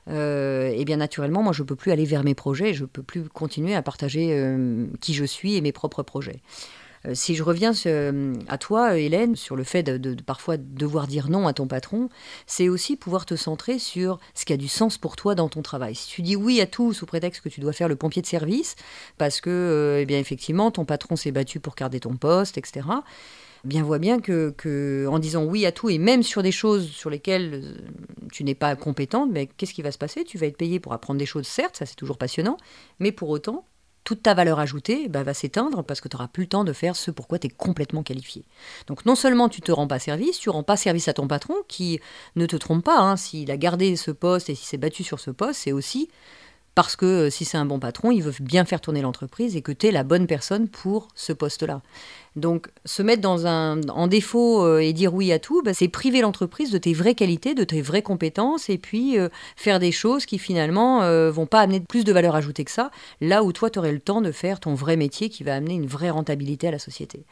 euh, 0.09 0.73
et 0.75 0.85
bien 0.85 0.97
naturellement, 0.97 1.43
moi, 1.43 1.53
je 1.53 1.63
ne 1.63 1.67
peux 1.67 1.77
plus 1.77 1.93
aller 1.93 2.05
vers 2.05 2.25
mes 2.25 2.35
projets, 2.35 2.75
je 2.75 2.83
ne 2.83 2.87
peux 2.87 3.03
plus 3.03 3.29
continuer 3.29 3.75
à 3.75 3.83
partager 3.83 4.29
euh, 4.33 4.87
qui 5.01 5.15
je 5.15 5.25
suis 5.25 5.57
et 5.57 5.61
mes 5.61 5.73
propres 5.73 6.03
projets. 6.03 6.41
Euh, 7.07 7.15
si 7.15 7.35
je 7.35 7.43
reviens 7.43 7.73
à 8.49 8.59
toi, 8.59 8.99
Hélène, 8.99 9.37
sur 9.37 9.57
le 9.57 9.65
fait 9.65 9.83
de, 9.83 10.21
parfois 10.23 10.57
devoir 10.57 11.07
dire 11.07 11.29
non 11.29 11.47
à 11.47 11.53
ton 11.53 11.67
patron, 11.67 12.09
c'est 12.47 12.69
aussi 12.69 12.97
pouvoir 12.97 13.27
te 13.27 13.37
centrer 13.37 13.79
sur 13.79 14.19
ce 14.35 14.45
qui 14.45 14.53
a 14.53 14.57
du 14.57 14.69
sens 14.69 14.99
pour 14.99 15.17
toi 15.17 15.35
dans 15.35 15.49
ton 15.49 15.63
travail. 15.63 15.95
Si 15.95 16.09
tu 16.09 16.23
dis 16.23 16.37
oui 16.37 16.61
à 16.61 16.67
tout 16.67 16.93
sous 16.93 17.07
prétexte 17.07 17.43
que 17.43 17.49
tu 17.49 17.61
dois 17.61 17.73
faire 17.73 17.89
le 17.89 17.97
pompier 17.97 18.23
de 18.23 18.27
service, 18.27 18.77
parce 19.19 19.41
que, 19.41 19.99
eh 20.01 20.07
bien, 20.07 20.19
effectivement, 20.19 20.71
ton 20.71 20.85
patron 20.85 21.17
s'est 21.17 21.33
battu 21.33 21.61
pour 21.61 21.75
garder 21.75 22.01
ton 22.01 22.17
poste, 22.17 22.59
etc., 22.59 22.83
bien 23.65 23.83
voit 23.83 23.99
bien 23.99 24.21
que, 24.21 25.07
en 25.09 25.19
disant 25.19 25.45
oui 25.45 25.67
à 25.67 25.73
tout 25.73 25.89
et 25.89 25.99
même 25.99 26.23
sur 26.23 26.43
des 26.43 26.53
choses 26.53 26.89
sur 26.89 27.11
lesquelles 27.11 27.51
euh, 27.65 27.75
tu 28.33 28.45
n'es 28.45 28.55
pas 28.55 28.75
compétente, 28.77 29.31
mais 29.33 29.47
qu'est-ce 29.47 29.75
qui 29.75 29.83
va 29.83 29.93
se 29.93 29.99
passer? 29.99 30.25
Tu 30.25 30.39
vas 30.39 30.47
être 30.47 30.57
payé 30.57 30.81
pour 30.81 30.93
apprendre 30.93 31.19
des 31.19 31.27
choses, 31.27 31.47
certes, 31.47 31.77
ça 31.77 31.87
c'est 31.87 31.97
toujours 31.97 32.19
passionnant, 32.19 32.57
mais 32.99 33.13
pour 33.13 33.31
autant, 33.31 33.65
toute 34.13 34.23
ta 34.23 34.35
valeur 34.35 34.59
ajoutée 34.59 35.09
bah, 35.09 35.23
va 35.23 35.33
s'éteindre 35.33 35.83
parce 35.83 36.03
que 36.03 36.09
tu 36.09 36.17
n'auras 36.17 36.29
plus 36.29 36.43
le 36.43 36.49
temps 36.51 36.65
de 36.65 36.75
faire 36.75 36.97
ce 36.97 37.11
pourquoi 37.11 37.39
tu 37.39 37.47
es 37.47 37.51
complètement 37.51 38.03
qualifié. 38.03 38.45
Donc 38.87 39.07
non 39.07 39.15
seulement 39.15 39.49
tu 39.49 39.63
te 39.63 39.73
rends 39.73 39.87
pas 39.87 39.99
service, 39.99 40.39
tu 40.39 40.51
rends 40.51 40.63
pas 40.63 40.77
service 40.77 41.09
à 41.09 41.15
ton 41.15 41.27
patron 41.27 41.55
qui 41.67 41.99
ne 42.37 42.45
te 42.45 42.57
trompe 42.57 42.85
pas, 42.85 42.99
hein, 42.99 43.17
s'il 43.17 43.51
a 43.51 43.57
gardé 43.57 43.97
ce 43.97 44.11
poste 44.11 44.51
et 44.51 44.55
s'il 44.55 44.67
s'est 44.67 44.77
battu 44.77 45.03
sur 45.03 45.19
ce 45.19 45.31
poste, 45.31 45.61
c'est 45.63 45.73
aussi 45.73 46.11
parce 46.75 46.97
que 46.97 47.07
euh, 47.07 47.31
si 47.31 47.45
c'est 47.45 47.59
un 47.59 47.65
bon 47.65 47.79
patron, 47.79 48.11
il 48.11 48.23
veut 48.23 48.33
bien 48.41 48.65
faire 48.65 48.81
tourner 48.81 49.03
l'entreprise 49.03 49.57
et 49.57 49.63
que 49.63 49.73
tu 49.73 49.89
es 49.89 49.91
la 49.91 50.05
bonne 50.05 50.27
personne 50.27 50.69
pour 50.69 51.09
ce 51.15 51.33
poste-là. 51.33 51.83
Donc 52.35 52.69
se 52.85 53.03
mettre 53.03 53.21
dans 53.21 53.47
un, 53.47 53.81
en 53.89 54.07
défaut 54.07 54.65
euh, 54.65 54.79
et 54.79 54.93
dire 54.93 55.13
oui 55.13 55.33
à 55.33 55.39
tout, 55.39 55.63
bah, 55.63 55.75
c'est 55.75 55.89
priver 55.89 56.23
l'entreprise 56.23 56.71
de 56.71 56.79
tes 56.79 56.95
vraies 56.95 57.15
qualités, 57.15 57.55
de 57.55 57.65
tes 57.65 57.83
vraies 57.83 58.03
compétences 58.03 58.71
et 58.71 58.79
puis 58.79 59.19
euh, 59.19 59.29
faire 59.57 59.81
des 59.81 59.93
choses 59.93 60.25
qui 60.25 60.39
finalement 60.39 61.01
vont 61.31 61.47
pas 61.47 61.61
amener 61.61 61.81
plus 61.81 62.05
de 62.05 62.13
valeur 62.13 62.35
ajoutée 62.35 62.65
que 62.65 62.71
ça, 62.71 62.91
là 63.21 63.43
où 63.43 63.53
toi 63.53 63.71
tu 63.71 63.79
aurais 63.79 63.93
le 63.93 64.01
temps 64.01 64.21
de 64.21 64.33
faire 64.33 64.61
ton 64.61 64.75
vrai 64.75 64.97
métier 64.97 65.29
qui 65.29 65.43
va 65.43 65.55
amener 65.55 65.75
une 65.75 65.87
vraie 65.87 66.11
rentabilité 66.11 66.69
à 66.69 66.71
la 66.71 66.79
société. 66.79 67.25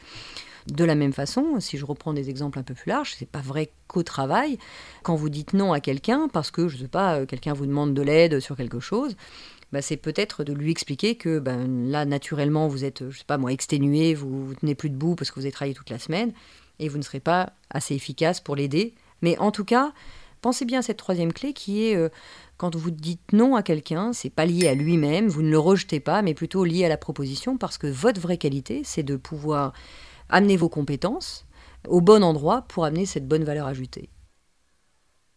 De 0.66 0.84
la 0.84 0.94
même 0.94 1.12
façon, 1.12 1.58
si 1.60 1.78
je 1.78 1.84
reprends 1.84 2.12
des 2.12 2.30
exemples 2.30 2.58
un 2.58 2.62
peu 2.62 2.74
plus 2.74 2.90
larges, 2.90 3.14
c'est 3.18 3.28
pas 3.28 3.40
vrai 3.40 3.70
qu'au 3.88 4.02
travail, 4.02 4.58
quand 5.02 5.16
vous 5.16 5.30
dites 5.30 5.54
non 5.54 5.72
à 5.72 5.80
quelqu'un 5.80 6.28
parce 6.32 6.50
que 6.50 6.68
je 6.68 6.76
sais 6.76 6.88
pas, 6.88 7.16
euh, 7.16 7.26
quelqu'un 7.26 7.54
vous 7.54 7.66
demande 7.66 7.94
de 7.94 8.02
l'aide 8.02 8.40
sur 8.40 8.56
quelque 8.56 8.80
chose, 8.80 9.16
bah, 9.72 9.82
c'est 9.82 9.96
peut-être 9.96 10.44
de 10.44 10.52
lui 10.52 10.70
expliquer 10.70 11.14
que 11.14 11.38
ben, 11.38 11.90
là 11.90 12.04
naturellement 12.04 12.68
vous 12.68 12.84
êtes, 12.84 13.08
je 13.08 13.18
sais 13.18 13.24
pas 13.24 13.38
moi, 13.38 13.52
exténué, 13.52 14.14
vous, 14.14 14.46
vous 14.46 14.54
tenez 14.54 14.74
plus 14.74 14.90
debout 14.90 15.14
parce 15.14 15.30
que 15.30 15.36
vous 15.36 15.46
avez 15.46 15.52
travaillé 15.52 15.74
toute 15.74 15.90
la 15.90 15.98
semaine 15.98 16.32
et 16.78 16.88
vous 16.88 16.98
ne 16.98 17.02
serez 17.02 17.20
pas 17.20 17.52
assez 17.70 17.94
efficace 17.94 18.40
pour 18.40 18.56
l'aider. 18.56 18.94
Mais 19.22 19.38
en 19.38 19.50
tout 19.50 19.64
cas, 19.64 19.92
pensez 20.40 20.64
bien 20.64 20.80
à 20.80 20.82
cette 20.82 20.96
troisième 20.96 21.32
clé 21.32 21.52
qui 21.52 21.86
est 21.86 21.96
euh, 21.96 22.08
quand 22.56 22.74
vous 22.74 22.90
dites 22.90 23.32
non 23.32 23.54
à 23.54 23.62
quelqu'un, 23.62 24.12
c'est 24.12 24.30
pas 24.30 24.44
lié 24.44 24.68
à 24.68 24.74
lui-même, 24.74 25.28
vous 25.28 25.42
ne 25.42 25.50
le 25.50 25.58
rejetez 25.58 26.00
pas, 26.00 26.22
mais 26.22 26.34
plutôt 26.34 26.64
lié 26.64 26.84
à 26.84 26.88
la 26.88 26.96
proposition 26.96 27.56
parce 27.56 27.78
que 27.78 27.86
votre 27.86 28.20
vraie 28.20 28.38
qualité, 28.38 28.82
c'est 28.84 29.02
de 29.02 29.16
pouvoir 29.16 29.72
amener 30.30 30.56
vos 30.56 30.68
compétences 30.68 31.46
au 31.88 32.00
bon 32.00 32.22
endroit 32.22 32.62
pour 32.62 32.84
amener 32.84 33.06
cette 33.06 33.26
bonne 33.26 33.44
valeur 33.44 33.66
ajoutée. 33.66 34.10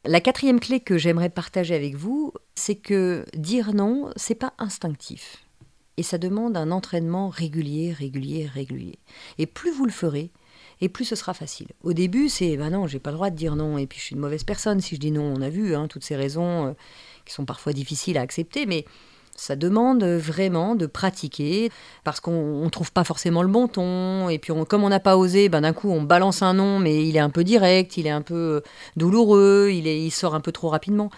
La 0.05 0.19
quatrième 0.19 0.59
clé 0.59 0.81
que 0.81 0.97
j'aimerais 0.97 1.29
partager 1.29 1.75
avec 1.75 1.95
vous, 1.95 2.33
c'est 2.55 2.75
que 2.75 3.25
dire 3.35 3.73
non, 3.73 4.11
c'est 4.17 4.35
pas 4.35 4.53
instinctif. 4.57 5.45
Et 5.95 6.03
ça 6.03 6.17
demande 6.17 6.57
un 6.57 6.71
entraînement 6.71 7.29
régulier, 7.29 7.93
régulier, 7.93 8.47
régulier. 8.47 8.99
Et 9.37 9.45
plus 9.45 9.71
vous 9.71 9.85
le 9.85 9.91
ferez, 9.91 10.31
et 10.81 10.89
plus 10.89 11.05
ce 11.05 11.15
sera 11.15 11.33
facile. 11.33 11.67
Au 11.83 11.93
début, 11.93 12.27
c'est 12.27 12.57
ben 12.57 12.71
non, 12.71 12.87
j'ai 12.87 12.99
pas 12.99 13.11
le 13.11 13.15
droit 13.15 13.29
de 13.29 13.35
dire 13.35 13.55
non, 13.55 13.77
et 13.77 13.87
puis 13.87 13.99
je 13.99 14.05
suis 14.05 14.15
une 14.15 14.21
mauvaise 14.21 14.43
personne 14.43 14.81
si 14.81 14.95
je 14.95 14.99
dis 14.99 15.11
non. 15.11 15.33
On 15.37 15.41
a 15.41 15.49
vu 15.49 15.75
hein, 15.75 15.87
toutes 15.87 16.03
ces 16.03 16.17
raisons 16.17 16.67
euh, 16.67 16.73
qui 17.25 17.33
sont 17.33 17.45
parfois 17.45 17.71
difficiles 17.71 18.17
à 18.17 18.21
accepter, 18.21 18.65
mais 18.65 18.85
ça 19.43 19.57
demande 19.57 20.03
vraiment 20.05 20.75
de 20.75 20.85
pratiquer 20.85 21.69
parce 22.05 22.21
qu'on 22.21 22.63
ne 22.63 22.69
trouve 22.69 22.93
pas 22.93 23.03
forcément 23.03 23.43
le 23.43 23.49
bon 23.49 23.67
ton. 23.67 24.29
Et 24.29 24.39
puis, 24.39 24.53
comme 24.69 24.83
on 24.85 24.89
n'a 24.89 25.01
pas 25.01 25.17
osé, 25.17 25.49
ben, 25.49 25.61
d'un 25.61 25.73
coup, 25.73 25.89
on 25.91 26.01
balance 26.01 26.41
un 26.41 26.53
nom, 26.53 26.79
mais 26.79 27.05
il 27.05 27.17
est 27.17 27.19
un 27.19 27.29
peu 27.29 27.43
direct, 27.43 27.97
il 27.97 28.07
est 28.07 28.11
un 28.11 28.21
peu 28.21 28.35
euh, 28.35 28.61
douloureux, 28.95 29.69
il, 29.71 30.11
sort 30.11 30.33
un 30.33 30.39
peu 30.39 30.53
trop 30.53 30.69
rapidement. 30.69 31.09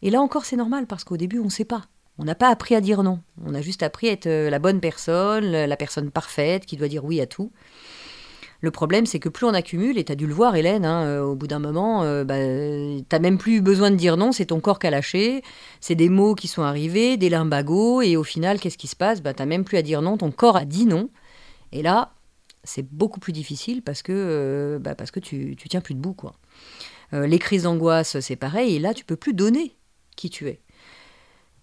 Et 0.00 0.10
là 0.10 0.20
encore, 0.22 0.46
c'est 0.46 0.56
normal 0.56 0.86
parce 0.86 1.04
qu'au 1.04 1.18
début, 1.18 1.40
on 1.40 1.44
ne 1.44 1.50
sait 1.50 1.66
pas. 1.66 1.82
On 2.16 2.24
n'a 2.24 2.34
pas 2.34 2.48
appris 2.48 2.74
à 2.74 2.80
dire 2.80 3.02
non. 3.02 3.20
On 3.44 3.54
a 3.54 3.60
juste 3.60 3.82
appris 3.82 4.08
à 4.08 4.12
être 4.12 4.26
euh, 4.26 4.48
la 4.48 4.58
bonne 4.58 4.80
personne, 4.80 5.44
la 5.50 5.76
personne 5.76 6.10
parfaite 6.10 6.64
qui 6.64 6.76
doit 6.76 6.88
dire 6.88 7.04
oui 7.04 7.20
à 7.20 7.26
tout. 7.26 7.52
Le 8.60 8.72
problème, 8.72 9.06
c'est 9.06 9.20
que 9.20 9.28
plus 9.28 9.46
on 9.46 9.54
accumule, 9.54 9.98
et 9.98 10.04
tu 10.04 10.10
as 10.10 10.16
dû 10.16 10.26
le 10.26 10.34
voir, 10.34 10.56
Hélène, 10.56 10.84
hein, 10.84 11.04
euh, 11.04 11.22
au 11.22 11.36
bout 11.36 11.46
d'un 11.46 11.60
moment, 11.60 12.02
euh, 12.02 12.24
bah, 12.24 12.34
tu 12.36 13.22
même 13.22 13.38
plus 13.38 13.60
besoin 13.60 13.90
de 13.92 13.96
dire 13.96 14.16
non, 14.16 14.32
c'est 14.32 14.46
ton 14.46 14.58
corps 14.58 14.80
qui 14.80 14.88
a 14.88 14.90
lâché, 14.90 15.42
c'est 15.80 15.94
des 15.94 16.08
mots 16.08 16.34
qui 16.34 16.48
sont 16.48 16.62
arrivés, 16.62 17.16
des 17.16 17.28
limbagos, 17.28 18.02
et 18.02 18.16
au 18.16 18.24
final, 18.24 18.58
qu'est-ce 18.58 18.78
qui 18.78 18.88
se 18.88 18.96
passe? 18.96 19.22
Bah, 19.22 19.32
Tu 19.32 19.44
même 19.44 19.64
plus 19.64 19.76
à 19.78 19.82
dire 19.82 20.02
non, 20.02 20.16
ton 20.16 20.32
corps 20.32 20.56
a 20.56 20.64
dit 20.64 20.86
non. 20.86 21.08
Et 21.70 21.82
là, 21.82 22.14
c'est 22.64 22.86
beaucoup 22.90 23.20
plus 23.20 23.32
difficile 23.32 23.82
parce 23.82 24.02
que, 24.02 24.12
euh, 24.12 24.78
bah, 24.80 24.96
parce 24.96 25.12
que 25.12 25.20
tu, 25.20 25.54
tu 25.56 25.68
tiens 25.68 25.80
plus 25.80 25.94
debout. 25.94 26.14
Quoi. 26.14 26.32
les 27.12 27.38
crises 27.38 27.62
d'angoisse, 27.62 28.18
c'est 28.20 28.36
pareil, 28.36 28.74
et 28.74 28.78
là, 28.80 28.92
tu 28.92 29.04
peux 29.04 29.16
plus 29.16 29.34
donner 29.34 29.76
qui 30.16 30.30
tu 30.30 30.48
es. 30.48 30.60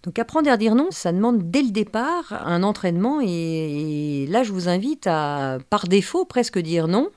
Donc 0.06 0.20
apprendre 0.20 0.48
à 0.48 0.56
dire 0.56 0.76
non, 0.76 0.86
ça 0.92 1.10
demande 1.10 1.50
dès 1.50 1.62
le 1.62 1.72
départ 1.72 2.32
un 2.46 2.62
entraînement 2.62 3.20
et, 3.20 4.26
là 4.28 4.44
je 4.44 4.52
vous 4.52 4.68
invite 4.68 5.08
à 5.08 5.58
par 5.68 5.88
défaut 5.88 6.24
presque 6.24 6.60
dire 6.60 6.86
non 6.86 7.10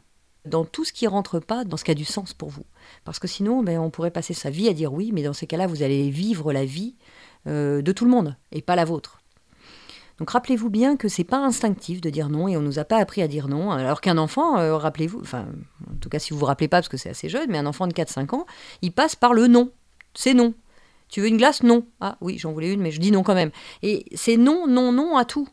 dans 0.45 0.65
tout 0.65 0.83
ce 0.83 0.91
qui 0.91 1.05
rentre 1.05 1.39
pas 1.39 1.63
dans 1.65 1.77
ce 1.77 1.83
qui 1.83 1.91
a 1.91 1.95
du 1.95 2.03
sens 2.03 2.33
pour 2.33 2.49
vous. 2.49 2.65
Parce 3.05 3.19
que 3.19 3.27
sinon 3.27 3.61
ben, 3.61 3.77
on 3.77 3.91
pourrait 3.91 4.09
passer 4.09 4.33
sa 4.33 4.49
vie 4.49 4.67
à 4.67 4.73
dire 4.73 4.91
oui, 4.91 5.11
mais 5.13 5.21
dans 5.21 5.33
ces 5.33 5.45
cas-là 5.45 5.67
vous 5.67 5.83
allez 5.83 6.09
vivre 6.09 6.51
la 6.51 6.65
vie 6.65 6.95
euh, 7.45 7.83
de 7.83 7.91
tout 7.91 8.05
le 8.05 8.11
monde 8.11 8.35
et 8.51 8.63
pas 8.63 8.75
la 8.75 8.85
vôtre. 8.85 9.21
Donc 10.17 10.31
rappelez-vous 10.31 10.71
bien 10.71 10.97
que 10.97 11.07
c'est 11.07 11.23
pas 11.23 11.37
instinctif 11.37 12.01
de 12.01 12.09
dire 12.09 12.29
non 12.29 12.47
et 12.47 12.57
on 12.57 12.61
nous 12.61 12.79
a 12.79 12.85
pas 12.85 12.97
appris 12.97 13.21
à 13.21 13.27
dire 13.27 13.49
non. 13.49 13.69
Alors 13.69 14.01
qu'un 14.01 14.17
enfant, 14.17 14.57
euh, 14.57 14.75
rappelez-vous, 14.77 15.21
enfin 15.21 15.45
en 15.91 15.95
tout 15.97 16.09
cas 16.09 16.17
si 16.17 16.33
vous 16.33 16.39
vous 16.39 16.45
rappelez 16.47 16.67
pas 16.67 16.77
parce 16.77 16.89
que 16.89 16.97
c'est 16.97 17.09
assez 17.09 17.29
jeune, 17.29 17.51
mais 17.51 17.59
un 17.59 17.67
enfant 17.67 17.85
de 17.85 17.93
4-5 17.93 18.33
ans, 18.33 18.47
il 18.81 18.91
passe 18.91 19.15
par 19.15 19.33
le 19.33 19.45
non. 19.45 19.69
C'est 20.15 20.33
non. 20.33 20.55
Tu 21.09 21.21
veux 21.21 21.27
une 21.27 21.37
glace? 21.37 21.63
Non. 21.63 21.85
Ah 21.99 22.17
oui, 22.21 22.37
j'en 22.37 22.53
voulais 22.53 22.71
une, 22.71 22.81
mais 22.81 22.91
je 22.91 22.99
dis 22.99 23.11
non 23.11 23.23
quand 23.23 23.35
même. 23.35 23.51
Et 23.81 24.05
c'est 24.15 24.37
non, 24.37 24.67
non, 24.67 24.91
non 24.91 25.17
à 25.17 25.25
tout. 25.25 25.47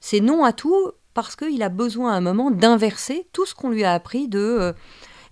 C'est 0.00 0.20
non 0.20 0.44
à 0.44 0.52
tout 0.52 0.92
parce 1.14 1.36
qu'il 1.36 1.62
a 1.62 1.68
besoin 1.68 2.12
à 2.12 2.16
un 2.16 2.20
moment 2.20 2.50
d'inverser 2.50 3.28
tout 3.32 3.46
ce 3.46 3.54
qu'on 3.54 3.70
lui 3.70 3.84
a 3.84 3.92
appris 3.92 4.28
de... 4.28 4.38
Euh, 4.38 4.72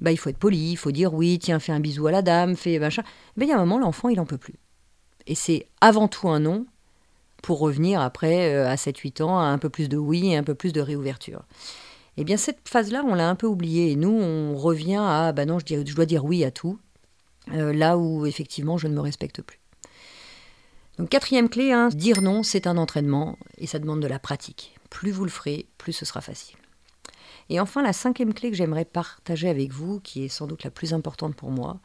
bah, 0.00 0.12
il 0.12 0.16
faut 0.16 0.30
être 0.30 0.38
poli, 0.38 0.72
il 0.72 0.76
faut 0.76 0.92
dire 0.92 1.12
oui, 1.12 1.38
tiens, 1.40 1.58
fais 1.58 1.72
un 1.72 1.80
bisou 1.80 2.06
à 2.06 2.12
la 2.12 2.22
dame, 2.22 2.56
fais 2.56 2.78
machin. 2.78 3.02
Mais 3.36 3.46
il 3.46 3.48
y 3.48 3.52
a 3.52 3.56
un 3.56 3.60
moment, 3.60 3.78
l'enfant, 3.78 4.08
il 4.08 4.16
n'en 4.16 4.26
peut 4.26 4.38
plus. 4.38 4.54
Et 5.26 5.34
c'est 5.34 5.66
avant 5.80 6.08
tout 6.08 6.28
un 6.28 6.40
non 6.40 6.66
pour 7.42 7.58
revenir 7.58 8.00
après, 8.00 8.54
euh, 8.54 8.68
à 8.68 8.76
7-8 8.76 9.22
ans, 9.22 9.38
à 9.38 9.44
un 9.44 9.58
peu 9.58 9.68
plus 9.68 9.88
de 9.88 9.96
oui 9.96 10.32
et 10.32 10.36
un 10.36 10.44
peu 10.44 10.54
plus 10.54 10.72
de 10.72 10.80
réouverture. 10.80 11.42
Eh 12.16 12.24
bien, 12.24 12.36
cette 12.36 12.68
phase-là, 12.68 13.04
on 13.06 13.14
l'a 13.14 13.28
un 13.28 13.36
peu 13.36 13.46
oubliée. 13.46 13.92
Et 13.92 13.96
nous, 13.96 14.10
on 14.10 14.56
revient 14.56 15.00
à, 15.00 15.32
bah 15.32 15.46
non, 15.46 15.58
je 15.60 15.94
dois 15.94 16.06
dire 16.06 16.24
oui 16.24 16.44
à 16.44 16.50
tout. 16.50 16.78
Euh, 17.52 17.72
là 17.72 17.96
où 17.96 18.26
effectivement 18.26 18.78
je 18.78 18.88
ne 18.88 18.94
me 18.94 19.00
respecte 19.00 19.42
plus. 19.42 19.60
Donc 20.98 21.10
quatrième 21.10 21.48
clé, 21.48 21.72
hein, 21.72 21.88
dire 21.88 22.22
non, 22.22 22.42
c'est 22.42 22.66
un 22.66 22.76
entraînement 22.76 23.38
et 23.56 23.66
ça 23.66 23.78
demande 23.78 24.00
de 24.00 24.06
la 24.06 24.18
pratique. 24.18 24.74
Plus 24.90 25.12
vous 25.12 25.24
le 25.24 25.30
ferez, 25.30 25.66
plus 25.78 25.92
ce 25.92 26.04
sera 26.04 26.20
facile. 26.20 26.56
Et 27.50 27.60
enfin, 27.60 27.82
la 27.82 27.92
cinquième 27.92 28.34
clé 28.34 28.50
que 28.50 28.56
j'aimerais 28.56 28.84
partager 28.84 29.48
avec 29.48 29.72
vous, 29.72 30.00
qui 30.00 30.24
est 30.24 30.28
sans 30.28 30.46
doute 30.46 30.64
la 30.64 30.70
plus 30.70 30.92
importante 30.92 31.34
pour 31.34 31.50
moi, 31.50 31.80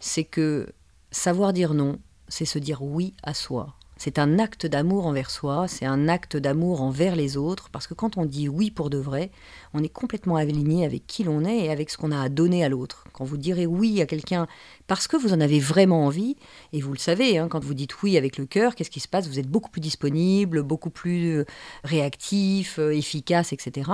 c'est 0.00 0.24
que 0.24 0.72
savoir 1.10 1.52
dire 1.52 1.74
non, 1.74 1.98
c'est 2.28 2.44
se 2.44 2.58
dire 2.58 2.82
oui 2.82 3.14
à 3.22 3.34
soi. 3.34 3.74
C'est 3.98 4.18
un 4.18 4.38
acte 4.38 4.66
d'amour 4.66 5.06
envers 5.06 5.30
soi, 5.30 5.68
c'est 5.68 5.86
un 5.86 6.06
acte 6.06 6.36
d'amour 6.36 6.82
envers 6.82 7.16
les 7.16 7.38
autres, 7.38 7.70
parce 7.70 7.86
que 7.86 7.94
quand 7.94 8.18
on 8.18 8.26
dit 8.26 8.46
oui 8.46 8.70
pour 8.70 8.90
de 8.90 8.98
vrai, 8.98 9.30
on 9.72 9.82
est 9.82 9.88
complètement 9.88 10.36
aligné 10.36 10.84
avec 10.84 11.06
qui 11.06 11.24
l'on 11.24 11.46
est 11.46 11.64
et 11.64 11.70
avec 11.70 11.88
ce 11.88 11.96
qu'on 11.96 12.12
a 12.12 12.20
à 12.20 12.28
donner 12.28 12.62
à 12.62 12.68
l'autre. 12.68 13.04
Quand 13.14 13.24
vous 13.24 13.38
direz 13.38 13.64
oui 13.64 14.02
à 14.02 14.06
quelqu'un 14.06 14.46
parce 14.86 15.08
que 15.08 15.16
vous 15.16 15.32
en 15.32 15.40
avez 15.40 15.60
vraiment 15.60 16.04
envie, 16.04 16.36
et 16.74 16.82
vous 16.82 16.92
le 16.92 16.98
savez, 16.98 17.38
hein, 17.38 17.48
quand 17.48 17.64
vous 17.64 17.72
dites 17.72 18.02
oui 18.02 18.18
avec 18.18 18.36
le 18.36 18.44
cœur, 18.44 18.74
qu'est-ce 18.74 18.90
qui 18.90 19.00
se 19.00 19.08
passe? 19.08 19.28
Vous 19.28 19.38
êtes 19.38 19.48
beaucoup 19.48 19.70
plus 19.70 19.80
disponible, 19.80 20.62
beaucoup 20.62 20.90
plus 20.90 21.38
euh, 21.38 21.44
réactif, 21.82 22.78
euh, 22.78 22.90
efficace, 22.90 23.54
etc. 23.54 23.90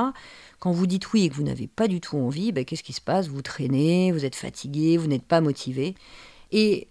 Quand 0.59 0.73
vous 0.73 0.89
dites 0.89 1.13
oui 1.13 1.25
et 1.25 1.29
que 1.29 1.35
vous 1.35 1.45
n'avez 1.45 1.69
pas 1.69 1.87
du 1.87 2.01
tout 2.01 2.19
envie, 2.19 2.51
ben, 2.51 2.65
qu'est-ce 2.65 2.83
qui 2.83 2.93
se 2.93 3.01
passe? 3.01 3.29
Vous 3.29 3.43
traînez, 3.43 4.11
vous 4.11 4.25
êtes 4.25 4.37
fatigué, 4.37 4.97
vous 4.97 5.07
n'êtes 5.07 5.27
pas 5.27 5.41
motivé. 5.41 5.95
Et 6.51 6.89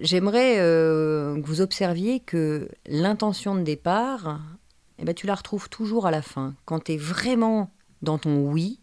J'aimerais 0.00 0.56
euh, 0.58 1.40
que 1.40 1.46
vous 1.46 1.60
observiez 1.60 2.18
que 2.20 2.68
l'intention 2.86 3.54
de 3.54 3.62
départ, 3.62 4.40
eh 4.98 5.04
ben, 5.04 5.14
tu 5.14 5.26
la 5.26 5.36
retrouves 5.36 5.68
toujours 5.68 6.06
à 6.06 6.10
la 6.10 6.22
fin. 6.22 6.54
Quand 6.64 6.84
tu 6.84 6.92
es 6.92 6.96
vraiment 6.96 7.70
dans 8.02 8.18
ton 8.18 8.38
oui, 8.38 8.80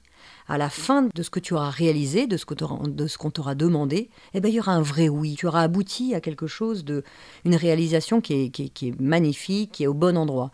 à 0.47 0.57
la 0.57 0.69
fin 0.69 1.03
de 1.13 1.23
ce 1.23 1.29
que 1.29 1.39
tu 1.39 1.53
auras 1.53 1.69
réalisé, 1.69 2.27
de 2.27 2.37
ce 2.37 2.45
qu'on 2.45 3.29
t'aura 3.31 3.55
demandé, 3.55 4.09
eh 4.33 4.39
ben, 4.39 4.49
il 4.49 4.55
y 4.55 4.59
aura 4.59 4.73
un 4.73 4.81
vrai 4.81 5.09
oui. 5.09 5.35
Tu 5.37 5.47
auras 5.47 5.63
abouti 5.63 6.15
à 6.15 6.21
quelque 6.21 6.47
chose 6.47 6.85
de, 6.85 7.03
une 7.43 7.55
réalisation 7.55 8.21
qui 8.21 8.33
est, 8.33 8.49
qui 8.49 8.87
est 8.87 8.99
magnifique, 8.99 9.73
qui 9.73 9.83
est 9.83 9.87
au 9.87 9.93
bon 9.93 10.17
endroit. 10.17 10.51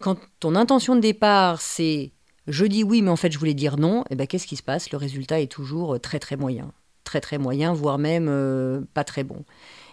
Quand 0.00 0.18
ton 0.40 0.54
intention 0.54 0.96
de 0.96 1.00
départ, 1.00 1.60
c'est 1.60 2.12
je 2.48 2.64
dis 2.64 2.82
oui, 2.82 3.02
mais 3.02 3.10
en 3.10 3.16
fait 3.16 3.30
je 3.30 3.38
voulais 3.38 3.54
dire 3.54 3.76
non, 3.76 4.04
eh 4.10 4.16
ben, 4.16 4.26
qu'est-ce 4.26 4.46
qui 4.46 4.56
se 4.56 4.62
passe? 4.62 4.90
Le 4.90 4.98
résultat 4.98 5.40
est 5.40 5.50
toujours 5.50 6.00
très 6.00 6.18
très 6.18 6.36
moyen. 6.36 6.72
Très 7.04 7.20
très 7.20 7.38
moyen, 7.38 7.72
voire 7.72 7.98
même 7.98 8.26
euh, 8.28 8.80
pas 8.94 9.04
très 9.04 9.22
bon. 9.22 9.44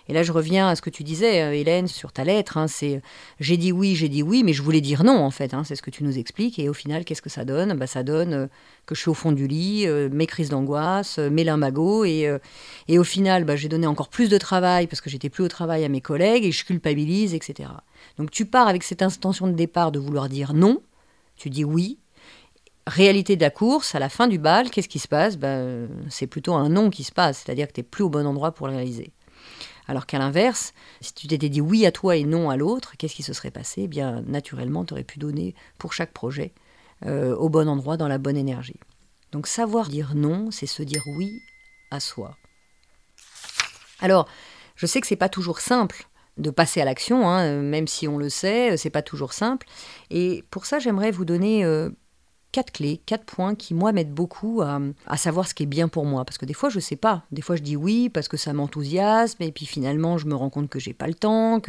Et 0.09 0.13
là, 0.13 0.23
je 0.23 0.31
reviens 0.31 0.67
à 0.67 0.75
ce 0.75 0.81
que 0.81 0.89
tu 0.89 1.03
disais, 1.03 1.43
euh, 1.43 1.53
Hélène, 1.53 1.87
sur 1.87 2.11
ta 2.11 2.23
lettre. 2.23 2.57
Hein, 2.57 2.67
c'est 2.67 3.01
j'ai 3.39 3.57
dit 3.57 3.71
oui, 3.71 3.95
j'ai 3.95 4.09
dit 4.09 4.23
oui, 4.23 4.41
mais 4.43 4.53
je 4.53 4.63
voulais 4.63 4.81
dire 4.81 5.03
non, 5.03 5.19
en 5.19 5.29
fait. 5.29 5.53
Hein, 5.53 5.63
c'est 5.63 5.75
ce 5.75 5.83
que 5.83 5.91
tu 5.91 6.03
nous 6.03 6.17
expliques. 6.17 6.57
Et 6.57 6.67
au 6.67 6.73
final, 6.73 7.05
qu'est-ce 7.05 7.21
que 7.21 7.29
ça 7.29 7.45
donne? 7.45 7.73
Bah, 7.75 7.85
Ça 7.85 8.01
donne 8.01 8.33
euh, 8.33 8.47
que 8.87 8.95
je 8.95 9.01
suis 9.01 9.09
au 9.09 9.13
fond 9.13 9.31
du 9.31 9.47
lit, 9.47 9.85
euh, 9.85 10.09
mes 10.11 10.25
crises 10.25 10.49
d'angoisse, 10.49 11.19
mes 11.19 11.43
limbagos. 11.43 12.05
Et, 12.05 12.27
et 12.87 12.97
au 12.97 13.03
final, 13.03 13.43
bah, 13.43 13.55
j'ai 13.55 13.69
donné 13.69 13.85
encore 13.85 14.09
plus 14.09 14.29
de 14.29 14.37
travail 14.39 14.87
parce 14.87 14.99
que 14.99 15.11
j'étais 15.11 15.29
plus 15.29 15.43
au 15.43 15.47
travail 15.47 15.85
à 15.85 15.89
mes 15.89 16.01
collègues 16.01 16.43
et 16.43 16.51
je 16.51 16.65
culpabilise, 16.65 17.35
etc. 17.35 17.69
Donc 18.17 18.31
tu 18.31 18.45
pars 18.45 18.67
avec 18.67 18.81
cette 18.81 19.03
intention 19.03 19.45
de 19.45 19.53
départ 19.53 19.91
de 19.91 19.99
vouloir 19.99 20.27
dire 20.27 20.53
non. 20.53 20.81
Tu 21.35 21.51
dis 21.51 21.63
oui, 21.63 21.99
réalité 22.87 23.35
de 23.35 23.41
la 23.41 23.49
course, 23.51 23.95
à 23.95 23.99
la 23.99 24.09
fin 24.09 24.27
du 24.27 24.39
bal, 24.39 24.69
qu'est-ce 24.71 24.89
qui 24.89 24.99
se 24.99 25.07
passe? 25.07 25.37
Ben, 25.37 25.87
C'est 26.09 26.27
plutôt 26.27 26.55
un 26.55 26.69
non 26.69 26.89
qui 26.89 27.03
se 27.03 27.11
passe, 27.11 27.43
c'est-à-dire 27.45 27.67
que 27.67 27.73
tu 27.73 27.79
n'es 27.79 27.83
plus 27.83 28.03
au 28.03 28.09
bon 28.09 28.25
endroit 28.25 28.51
pour 28.51 28.67
le 28.67 28.73
réaliser. 28.73 29.11
Alors 29.89 30.05
qu'à 30.05 30.19
l'inverse, 30.19 30.73
si 31.01 31.15
tu 31.15 31.25
t'étais 31.25 31.49
dit 31.49 31.61
oui 31.61 31.83
à 31.87 31.91
toi 31.91 32.15
et 32.15 32.23
non 32.23 32.51
à 32.51 32.57
l'autre, 32.57 32.93
qu'est-ce 32.95 33.15
qui 33.15 33.23
se 33.23 33.33
serait 33.33 33.49
passé? 33.49 33.81
Eh 33.85 33.87
Bien, 33.87 34.21
naturellement, 34.27 34.85
tu 34.85 34.93
aurais 34.93 35.03
pu 35.03 35.17
donner 35.17 35.55
pour 35.79 35.93
chaque 35.93 36.13
projet 36.13 36.53
euh, 37.07 37.35
au 37.35 37.49
bon 37.49 37.67
endroit, 37.67 37.97
dans 37.97 38.07
la 38.07 38.19
bonne 38.19 38.37
énergie. 38.37 38.79
Donc, 39.31 39.47
savoir 39.47 39.89
dire 39.89 40.13
non, 40.13 40.51
c'est 40.51 40.67
se 40.67 40.83
dire 40.83 41.01
oui 41.17 41.41
à 41.89 41.99
soi. 41.99 42.37
Alors, 43.99 44.29
je 44.75 44.85
sais 44.85 45.01
que 45.01 45.07
c'est 45.07 45.15
pas 45.15 45.27
toujours 45.27 45.59
simple 45.59 46.07
de 46.37 46.51
passer 46.51 46.81
à 46.81 46.85
l'action, 46.85 47.27
hein, 47.27 47.59
même 47.59 47.87
si 47.87 48.07
on 48.07 48.19
le 48.19 48.29
sait, 48.29 48.77
c'est 48.77 48.91
pas 48.91 49.01
toujours 49.01 49.33
simple. 49.33 49.65
Et 50.11 50.43
pour 50.51 50.67
ça, 50.67 50.77
j'aimerais 50.77 51.09
vous 51.09 51.25
donner 51.25 51.65
euh, 51.65 51.89
quatre 52.51 52.71
clés, 52.71 53.01
quatre 53.05 53.25
points 53.25 53.55
qui, 53.55 53.73
moi, 53.73 53.91
m'aident 53.91 54.13
beaucoup 54.13 54.61
à, 54.61 55.17
savoir 55.17 55.47
ce 55.47 55.53
qui 55.53 55.63
est 55.63 55.67
bien 55.67 55.87
pour 55.87 56.05
moi. 56.05 56.25
Parce 56.25 56.37
que 56.37 56.45
des 56.45 56.53
fois, 56.53 56.69
je 56.69 56.79
sais 56.79 56.95
pas. 56.95 57.23
Des 57.31 57.41
fois, 57.41 57.55
je 57.55 57.61
dis 57.61 57.75
oui 57.75 58.09
parce 58.09 58.27
que 58.27 58.37
ça 58.37 58.53
m'enthousiasme, 58.53 59.43
et 59.43 59.51
puis 59.51 59.65
finalement, 59.65 60.17
je 60.17 60.27
me 60.27 60.35
rends 60.35 60.49
compte 60.49 60.69
que 60.69 60.79
j'ai 60.79 60.93
pas 60.93 61.07
le 61.07 61.13
temps. 61.13 61.61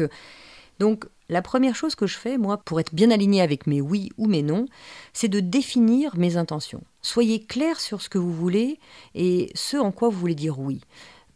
Donc, 0.78 1.06
la 1.28 1.42
première 1.42 1.76
chose 1.76 1.94
que 1.94 2.06
je 2.06 2.16
fais, 2.16 2.38
moi, 2.38 2.56
pour 2.58 2.80
être 2.80 2.94
bien 2.94 3.10
aligné 3.10 3.42
avec 3.42 3.66
mes 3.66 3.80
oui 3.80 4.10
ou 4.18 4.26
mes 4.26 4.42
non, 4.42 4.66
c'est 5.12 5.28
de 5.28 5.40
définir 5.40 6.16
mes 6.16 6.36
intentions. 6.36 6.82
Soyez 7.02 7.42
clair 7.44 7.78
sur 7.78 8.02
ce 8.02 8.08
que 8.08 8.18
vous 8.18 8.32
voulez 8.32 8.78
et 9.14 9.50
ce 9.54 9.76
en 9.76 9.92
quoi 9.92 10.08
vous 10.08 10.18
voulez 10.18 10.34
dire 10.34 10.58
oui. 10.58 10.80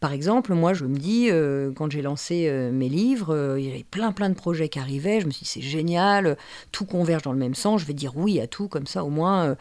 Par 0.05 0.13
exemple, 0.13 0.53
moi, 0.53 0.75
je 0.75 0.85
me 0.85 0.99
dis, 0.99 1.29
euh, 1.31 1.71
quand 1.71 1.91
j'ai 1.91 2.03
lancé 2.03 2.45
euh, 2.47 2.71
mes 2.71 2.89
livres, 2.89 3.33
euh, 3.33 3.59
il 3.59 3.65
y 3.65 3.71
avait 3.71 3.83
plein 3.83 4.11
plein 4.11 4.29
de 4.29 4.35
projets 4.35 4.69
qui 4.69 4.77
arrivaient. 4.77 5.19
Je 5.19 5.25
me 5.25 5.31
suis 5.31 5.45
dit, 5.45 5.49
c'est 5.49 5.61
génial, 5.61 6.37
tout 6.71 6.85
converge 6.85 7.23
dans 7.23 7.31
le 7.31 7.39
même 7.39 7.55
sens. 7.55 7.81
Je 7.81 7.87
vais 7.87 7.95
dire 7.95 8.15
oui 8.15 8.39
à 8.39 8.45
tout, 8.45 8.67
comme 8.67 8.85
ça, 8.85 9.03
au 9.03 9.09
moins, 9.09 9.57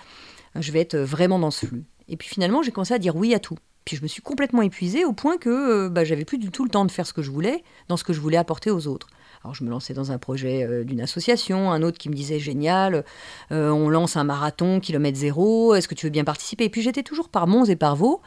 je 0.54 0.70
vais 0.70 0.80
être 0.80 0.98
vraiment 0.98 1.38
dans 1.38 1.50
ce 1.50 1.64
flux. 1.64 1.84
Et 2.10 2.18
puis 2.18 2.28
finalement, 2.28 2.60
j'ai 2.60 2.72
commencé 2.72 2.92
à 2.92 2.98
dire 2.98 3.16
oui 3.16 3.32
à 3.32 3.38
tout. 3.38 3.56
Puis 3.86 3.96
je 3.96 4.02
me 4.02 4.06
suis 4.06 4.20
complètement 4.20 4.60
épuisée 4.60 5.06
au 5.06 5.14
point 5.14 5.38
que 5.38 5.88
bah, 5.88 6.04
j'avais 6.04 6.26
plus 6.26 6.36
du 6.36 6.50
tout 6.50 6.64
le 6.64 6.70
temps 6.70 6.84
de 6.84 6.90
faire 6.90 7.06
ce 7.06 7.14
que 7.14 7.22
je 7.22 7.30
voulais, 7.30 7.64
dans 7.88 7.96
ce 7.96 8.04
que 8.04 8.12
je 8.12 8.20
voulais 8.20 8.36
apporter 8.36 8.70
aux 8.70 8.86
autres. 8.86 9.06
Alors 9.44 9.54
je 9.54 9.64
me 9.64 9.70
lançais 9.70 9.94
dans 9.94 10.12
un 10.12 10.18
projet 10.18 10.84
d'une 10.84 11.00
association, 11.00 11.72
un 11.72 11.82
autre 11.82 11.96
qui 11.96 12.10
me 12.10 12.14
disait 12.14 12.38
génial, 12.38 13.06
on 13.50 13.88
lance 13.88 14.18
un 14.18 14.24
marathon 14.24 14.78
kilomètre 14.78 15.16
zéro, 15.16 15.74
est-ce 15.74 15.88
que 15.88 15.94
tu 15.94 16.04
veux 16.04 16.10
bien 16.10 16.24
participer? 16.24 16.64
Et 16.64 16.68
puis 16.68 16.82
j'étais 16.82 17.02
toujours 17.02 17.30
par 17.30 17.46
Mons 17.46 17.64
et 17.64 17.76
par 17.76 17.96
Vaux. 17.96 18.20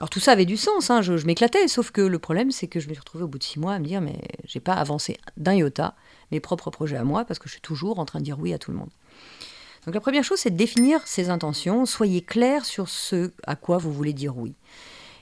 Alors 0.00 0.08
tout 0.08 0.18
ça 0.18 0.32
avait 0.32 0.46
du 0.46 0.56
sens, 0.56 0.88
hein, 0.88 1.02
je, 1.02 1.12
m'éclatais, 1.26 1.68
sauf 1.68 1.90
que 1.90 2.00
le 2.00 2.18
problème 2.18 2.50
c'est 2.52 2.68
que 2.68 2.80
je 2.80 2.88
me 2.88 2.94
suis 2.94 3.00
retrouvée 3.00 3.24
au 3.24 3.28
bout 3.28 3.36
de 3.36 3.44
six 3.44 3.58
mois 3.58 3.74
à 3.74 3.78
me 3.78 3.84
dire 3.84 4.00
mais 4.00 4.18
j'ai 4.46 4.58
pas 4.58 4.72
avancé 4.72 5.18
d'un 5.36 5.52
iota 5.52 5.94
mes 6.32 6.40
propres 6.40 6.70
projets 6.70 6.96
à 6.96 7.04
moi 7.04 7.26
parce 7.26 7.38
que 7.38 7.48
je 7.48 7.52
suis 7.52 7.60
toujours 7.60 7.98
en 7.98 8.06
train 8.06 8.18
de 8.18 8.24
dire 8.24 8.38
oui 8.40 8.54
à 8.54 8.58
tout 8.58 8.70
le 8.70 8.78
monde. 8.78 8.88
Donc 9.84 9.94
la 9.94 10.00
première 10.00 10.24
chose 10.24 10.38
c'est 10.38 10.48
de 10.48 10.56
définir 10.56 11.06
ses 11.06 11.28
intentions, 11.28 11.84
soyez 11.84 12.22
clair 12.22 12.64
sur 12.64 12.88
ce 12.88 13.30
à 13.46 13.56
quoi 13.56 13.76
vous 13.76 13.92
voulez 13.92 14.14
dire 14.14 14.38
oui. 14.38 14.54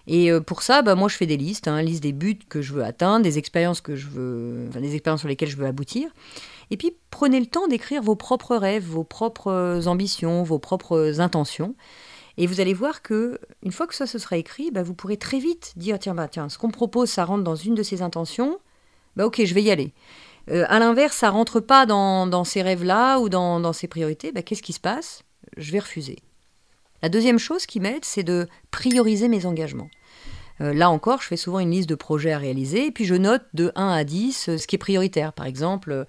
Et 0.06 0.30
euh, 0.30 0.40
pour 0.40 0.62
ça, 0.62 0.82
bah, 0.82 0.94
moi 0.94 1.08
je 1.08 1.16
fais 1.16 1.26
des 1.26 1.36
listes, 1.36 1.66
hein, 1.66 1.82
liste 1.82 2.04
des 2.04 2.12
buts 2.12 2.38
que 2.48 2.62
je 2.62 2.72
veux 2.72 2.84
atteindre, 2.84 3.24
des 3.24 3.36
expériences 3.36 3.80
que 3.80 3.96
je 3.96 4.06
veux, 4.06 4.66
enfin, 4.68 4.80
des 4.80 4.94
expériences 4.94 5.20
sur 5.20 5.28
lesquelles 5.28 5.50
je 5.50 5.56
veux 5.56 5.66
aboutir. 5.66 6.08
Et 6.70 6.76
puis 6.76 6.94
prenez 7.10 7.40
le 7.40 7.46
temps 7.46 7.66
d'écrire 7.66 8.00
vos 8.00 8.14
propres 8.14 8.54
rêves, 8.54 8.84
vos 8.84 9.02
propres 9.02 9.88
ambitions, 9.88 10.44
vos 10.44 10.60
propres 10.60 11.18
intentions. 11.18 11.74
Et 12.38 12.46
vous 12.46 12.60
allez 12.60 12.72
voir 12.72 13.02
que 13.02 13.40
une 13.64 13.72
fois 13.72 13.88
que 13.88 13.96
ça 13.96 14.06
se 14.06 14.16
sera 14.18 14.36
écrit, 14.36 14.70
bah, 14.70 14.84
vous 14.84 14.94
pourrez 14.94 15.16
très 15.16 15.40
vite 15.40 15.72
dire 15.76 15.98
tiens, 15.98 16.14
bah, 16.14 16.28
tiens, 16.28 16.48
ce 16.48 16.56
qu'on 16.56 16.70
propose, 16.70 17.10
ça 17.10 17.24
rentre 17.24 17.42
dans 17.42 17.56
une 17.56 17.74
de 17.74 17.82
ces 17.82 18.00
intentions. 18.00 18.60
Bah, 19.16 19.26
ok, 19.26 19.44
je 19.44 19.52
vais 19.54 19.62
y 19.62 19.72
aller. 19.72 19.92
Euh, 20.48 20.64
à 20.68 20.78
l'inverse, 20.78 21.16
ça 21.16 21.30
rentre 21.30 21.58
pas 21.58 21.84
dans, 21.84 22.44
ces 22.44 22.62
rêves-là 22.62 23.18
ou 23.18 23.28
dans, 23.28 23.72
ces 23.72 23.88
priorités. 23.88 24.30
Bah, 24.30 24.42
Qu'est-ce 24.42 24.62
qui 24.62 24.72
se 24.72 24.78
passe? 24.78 25.24
Je 25.56 25.72
vais 25.72 25.80
refuser. 25.80 26.20
La 27.02 27.08
deuxième 27.08 27.40
chose 27.40 27.66
qui 27.66 27.80
m'aide, 27.80 28.04
c'est 28.04 28.22
de 28.22 28.46
prioriser 28.70 29.26
mes 29.26 29.44
engagements. 29.44 29.90
Euh, 30.60 30.72
là 30.72 30.90
encore, 30.90 31.20
je 31.22 31.26
fais 31.26 31.36
souvent 31.36 31.58
une 31.58 31.72
liste 31.72 31.88
de 31.88 31.96
projets 31.96 32.32
à 32.32 32.38
réaliser, 32.38 32.86
et 32.86 32.90
puis 32.92 33.04
je 33.04 33.16
note 33.16 33.42
de 33.54 33.72
1 33.74 33.88
à 33.88 34.04
10 34.04 34.48
euh, 34.48 34.58
ce 34.58 34.66
qui 34.68 34.76
est 34.76 34.78
prioritaire. 34.78 35.32
Par 35.32 35.46
exemple, 35.46 36.06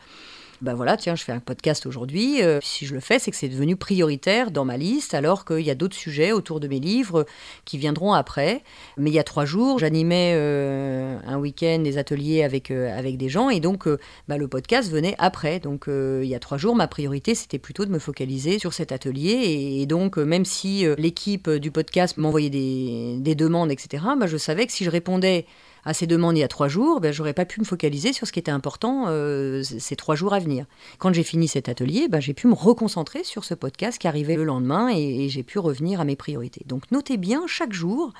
ben 0.61 0.73
voilà, 0.73 0.97
tiens, 0.97 1.15
je 1.15 1.23
fais 1.23 1.31
un 1.31 1.39
podcast 1.39 1.85
aujourd'hui. 1.85 2.43
Euh, 2.43 2.59
si 2.61 2.85
je 2.85 2.93
le 2.93 2.99
fais, 2.99 3.17
c'est 3.17 3.31
que 3.31 3.37
c'est 3.37 3.47
devenu 3.47 3.77
prioritaire 3.77 4.51
dans 4.51 4.65
ma 4.65 4.75
liste, 4.75 5.13
alors 5.13 5.45
qu'il 5.45 5.61
y 5.61 5.69
a 5.69 5.75
d'autres 5.75 5.95
sujets 5.95 6.33
autour 6.33 6.59
de 6.59 6.67
mes 6.67 6.79
livres 6.79 7.25
qui 7.63 7.77
viendront 7.77 8.11
après. 8.11 8.61
Mais 8.97 9.09
il 9.09 9.13
y 9.13 9.19
a 9.19 9.23
trois 9.23 9.45
jours, 9.45 9.79
j'animais 9.79 10.33
euh, 10.35 11.17
un 11.25 11.37
week-end 11.37 11.79
des 11.79 11.97
ateliers 11.97 12.43
avec, 12.43 12.71
euh, 12.71 12.97
avec 12.97 13.17
des 13.17 13.29
gens, 13.29 13.49
et 13.49 13.61
donc 13.61 13.87
bah, 14.27 14.37
le 14.37 14.47
podcast 14.49 14.91
venait 14.91 15.15
après. 15.17 15.59
Donc 15.59 15.85
il 15.87 16.27
y 16.27 16.35
a 16.35 16.39
trois 16.39 16.57
jours, 16.57 16.75
ma 16.75 16.87
priorité, 16.87 17.35
c'était 17.35 17.59
plutôt 17.59 17.85
de 17.85 17.91
me 17.91 17.99
focaliser 17.99 18.59
sur 18.59 18.73
cet 18.73 18.91
atelier. 18.91 19.79
Et, 19.79 19.85
donc, 19.85 20.17
même 20.17 20.45
si 20.45 20.85
l'équipe 20.97 21.49
du 21.49 21.71
podcast 21.71 22.17
m'envoyait 22.17 22.49
des, 22.49 23.15
des 23.17 23.35
demandes, 23.35 23.71
etc., 23.71 24.03
bah, 24.19 24.27
je 24.27 24.37
savais 24.37 24.67
que 24.67 24.71
si 24.71 24.83
je 24.83 24.89
répondais 24.89 25.45
à 25.85 25.93
ces 25.93 26.07
demandes 26.07 26.37
il 26.37 26.41
y 26.41 26.43
a 26.43 26.47
trois 26.47 26.67
jours, 26.67 26.99
ben, 26.99 27.11
j'aurais 27.13 27.33
pas 27.33 27.45
pu 27.45 27.59
me 27.59 27.65
focaliser 27.65 28.13
sur 28.13 28.27
ce 28.27 28.31
qui 28.31 28.39
était 28.39 28.51
important 28.51 29.05
euh, 29.07 29.63
ces 29.63 29.95
trois 29.95 30.15
jours 30.15 30.33
à 30.33 30.39
venir. 30.39 30.65
Quand 30.97 31.13
j'ai 31.13 31.23
fini 31.23 31.47
cet 31.47 31.69
atelier, 31.69 32.07
ben, 32.07 32.19
j'ai 32.19 32.33
pu 32.33 32.47
me 32.47 32.53
reconcentrer 32.53 33.23
sur 33.23 33.43
ce 33.43 33.53
podcast 33.53 33.97
qui 33.97 34.07
arrivait 34.07 34.35
le 34.35 34.43
lendemain 34.43 34.89
et, 34.89 35.29
j'ai 35.29 35.43
pu 35.43 35.59
revenir 35.59 36.01
à 36.01 36.05
mes 36.05 36.15
priorités. 36.15 36.63
Donc 36.65 36.89
notez 36.91 37.17
bien 37.17 37.43
chaque 37.45 37.73
jour, 37.73 38.13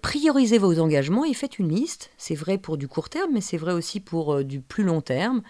priorisez 0.00 0.58
vos 0.58 0.80
engagements 0.80 1.24
et 1.24 1.34
faites 1.34 1.58
une 1.58 1.68
liste. 1.68 2.10
C'est 2.16 2.34
vrai 2.34 2.58
pour 2.58 2.76
du 2.76 2.88
court 2.88 3.08
terme, 3.08 3.30
mais 3.32 3.40
c'est 3.40 3.56
vrai 3.56 3.72
aussi 3.72 4.00
pour 4.00 4.34
euh, 4.34 4.44
du 4.44 4.60
plus 4.60 4.82
long 4.82 5.00
terme. 5.00 5.42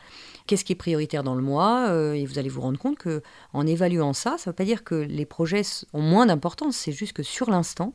Qu'est-ce 0.47 0.65
qui 0.65 0.73
est 0.73 0.77
prioritaire 0.77 1.23
dans 1.23 1.35
le 1.35 1.43
mois 1.43 1.89
euh, 1.89 2.13
Et 2.13 2.27
vous 2.27 2.39
allez 2.39 2.49
vous 2.49 2.61
rendre 2.61 2.79
compte 2.79 2.99
que 2.99 3.23
en 3.53 3.67
évaluant 3.67 4.13
ça, 4.13 4.37
ça 4.39 4.51
ne 4.51 4.53
veut 4.53 4.57
pas 4.57 4.65
dire 4.65 4.85
que 4.85 4.95
les 4.95 5.25
projets 5.25 5.63
ont 5.93 6.03
moins 6.03 6.27
d'importance, 6.27 6.77
c'est 6.77 6.93
juste 6.93 7.15
que 7.15 7.23
sur 7.23 7.51
l'instant, 7.51 7.95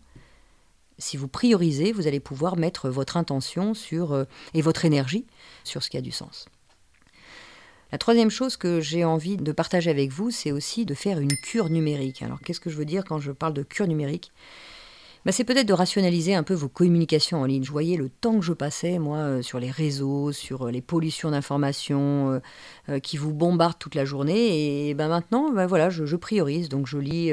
si 0.97 1.17
vous 1.17 1.27
priorisez, 1.27 1.91
vous 1.91 2.07
allez 2.07 2.19
pouvoir 2.19 2.57
mettre 2.57 2.89
votre 2.89 3.17
intention 3.17 3.73
sur, 3.73 4.13
euh, 4.13 4.23
et 4.53 4.61
votre 4.61 4.85
énergie 4.85 5.25
sur 5.63 5.83
ce 5.83 5.89
qui 5.89 5.97
a 5.97 6.01
du 6.01 6.11
sens. 6.11 6.45
La 7.91 7.97
troisième 7.97 8.29
chose 8.29 8.57
que 8.57 8.81
j'ai 8.81 9.05
envie 9.05 9.37
de 9.37 9.51
partager 9.51 9.89
avec 9.89 10.11
vous, 10.11 10.29
c'est 10.31 10.51
aussi 10.51 10.85
de 10.85 10.93
faire 10.93 11.19
une 11.19 11.35
cure 11.43 11.69
numérique. 11.69 12.21
Alors 12.21 12.39
qu'est-ce 12.41 12.59
que 12.59 12.69
je 12.69 12.75
veux 12.75 12.85
dire 12.85 13.05
quand 13.05 13.19
je 13.19 13.31
parle 13.31 13.53
de 13.53 13.63
cure 13.63 13.87
numérique? 13.87 14.31
Bah, 15.25 15.31
c'est 15.31 15.43
peut-être 15.43 15.67
de 15.67 15.73
rationaliser 15.73 16.35
un 16.35 16.43
peu 16.43 16.53
vos 16.53 16.69
communications 16.69 17.41
en 17.41 17.45
ligne. 17.45 17.63
Je 17.63 17.71
voyais 17.71 17.97
le 17.97 18.09
temps 18.09 18.39
que 18.39 18.45
je 18.45 18.53
passais, 18.53 18.97
moi, 18.97 19.17
euh, 19.17 19.41
sur 19.41 19.59
les 19.59 19.71
réseaux, 19.71 20.31
sur 20.31 20.67
euh, 20.67 20.71
les 20.71 20.81
pollutions 20.81 21.31
d'informations 21.31 22.41
qui 23.03 23.17
vous 23.17 23.33
bombardent 23.33 23.79
toute 23.79 23.95
la 23.95 24.05
journée. 24.05 24.89
Et 24.89 24.93
ben 24.93 25.09
maintenant, 25.09 25.51
ben 25.51 25.65
voilà, 25.65 25.89
je, 25.89 26.15
priorise. 26.15 26.69
Donc 26.69 26.87
je 26.87 26.97
lis 26.97 27.31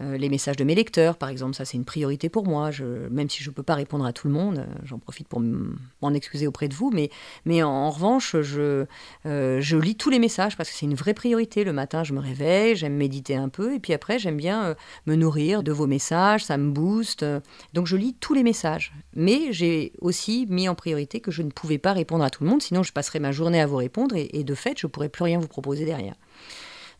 les 0.00 0.28
messages 0.28 0.56
de 0.56 0.64
mes 0.64 0.74
lecteurs, 0.74 1.16
par 1.16 1.28
exemple, 1.28 1.54
ça 1.54 1.64
c'est 1.64 1.76
une 1.76 1.84
priorité 1.84 2.28
pour 2.28 2.46
moi. 2.46 2.70
même 3.10 3.30
si 3.30 3.42
je 3.42 3.50
ne 3.50 3.54
peux 3.54 3.62
pas 3.62 3.74
répondre 3.74 4.04
à 4.04 4.12
tout 4.12 4.26
le 4.26 4.32
monde, 4.32 4.58
euh, 4.58 4.66
j'en 4.84 4.98
profite 4.98 5.28
pour 5.28 5.40
m'en 5.40 6.12
excuser 6.12 6.46
auprès 6.46 6.68
de 6.68 6.74
vous. 6.74 6.90
Mais, 6.92 7.10
mais 7.44 7.62
en, 7.62 7.90
revanche, 7.90 8.36
je, 8.40 8.86
euh, 9.26 9.60
je 9.60 9.76
lis 9.76 9.94
tous 9.94 10.10
les 10.10 10.18
messages 10.18 10.56
parce 10.56 10.70
que 10.70 10.76
c'est 10.76 10.86
une 10.86 10.94
vraie 10.94 11.14
priorité. 11.14 11.64
Le 11.64 11.72
matin, 11.72 12.02
je 12.04 12.12
me 12.12 12.20
réveille, 12.20 12.74
j'aime 12.76 12.96
méditer 12.96 13.36
un 13.36 13.48
peu. 13.48 13.74
Et 13.74 13.78
puis 13.78 13.92
après, 13.92 14.18
j'aime 14.18 14.36
bien 14.36 14.74
me 15.06 15.14
nourrir 15.14 15.62
de 15.62 15.72
vos 15.72 15.86
messages, 15.86 16.44
ça 16.44 16.56
me 16.56 16.70
booste. 16.70 17.24
Donc 17.72 17.86
je 17.86 17.96
lis 17.96 18.14
tous 18.14 18.34
les 18.34 18.42
messages. 18.42 18.92
Mais 19.14 19.52
j'ai 19.52 19.92
aussi 20.00 20.46
mis 20.48 20.68
en 20.68 20.74
priorité 20.74 21.20
que 21.20 21.30
je 21.30 21.42
ne 21.42 21.50
pouvais 21.50 21.78
pas 21.78 21.92
répondre 21.92 22.24
à 22.24 22.30
tout 22.30 22.42
le 22.42 22.50
monde, 22.50 22.62
sinon 22.62 22.82
je 22.82 22.92
passerais 22.92 23.20
ma 23.20 23.32
journée 23.32 23.60
à 23.60 23.66
vous 23.66 23.76
répondre 23.76 24.16
et, 24.16 24.28
et 24.32 24.44
de 24.44 24.54
fait, 24.54 24.78
je 24.78 24.86
ne 24.86 24.90
pourrais 24.90 25.08
plus 25.08 25.24
rien 25.24 25.38
vous 25.38 25.48
proposer 25.48 25.84
derrière. 25.84 26.14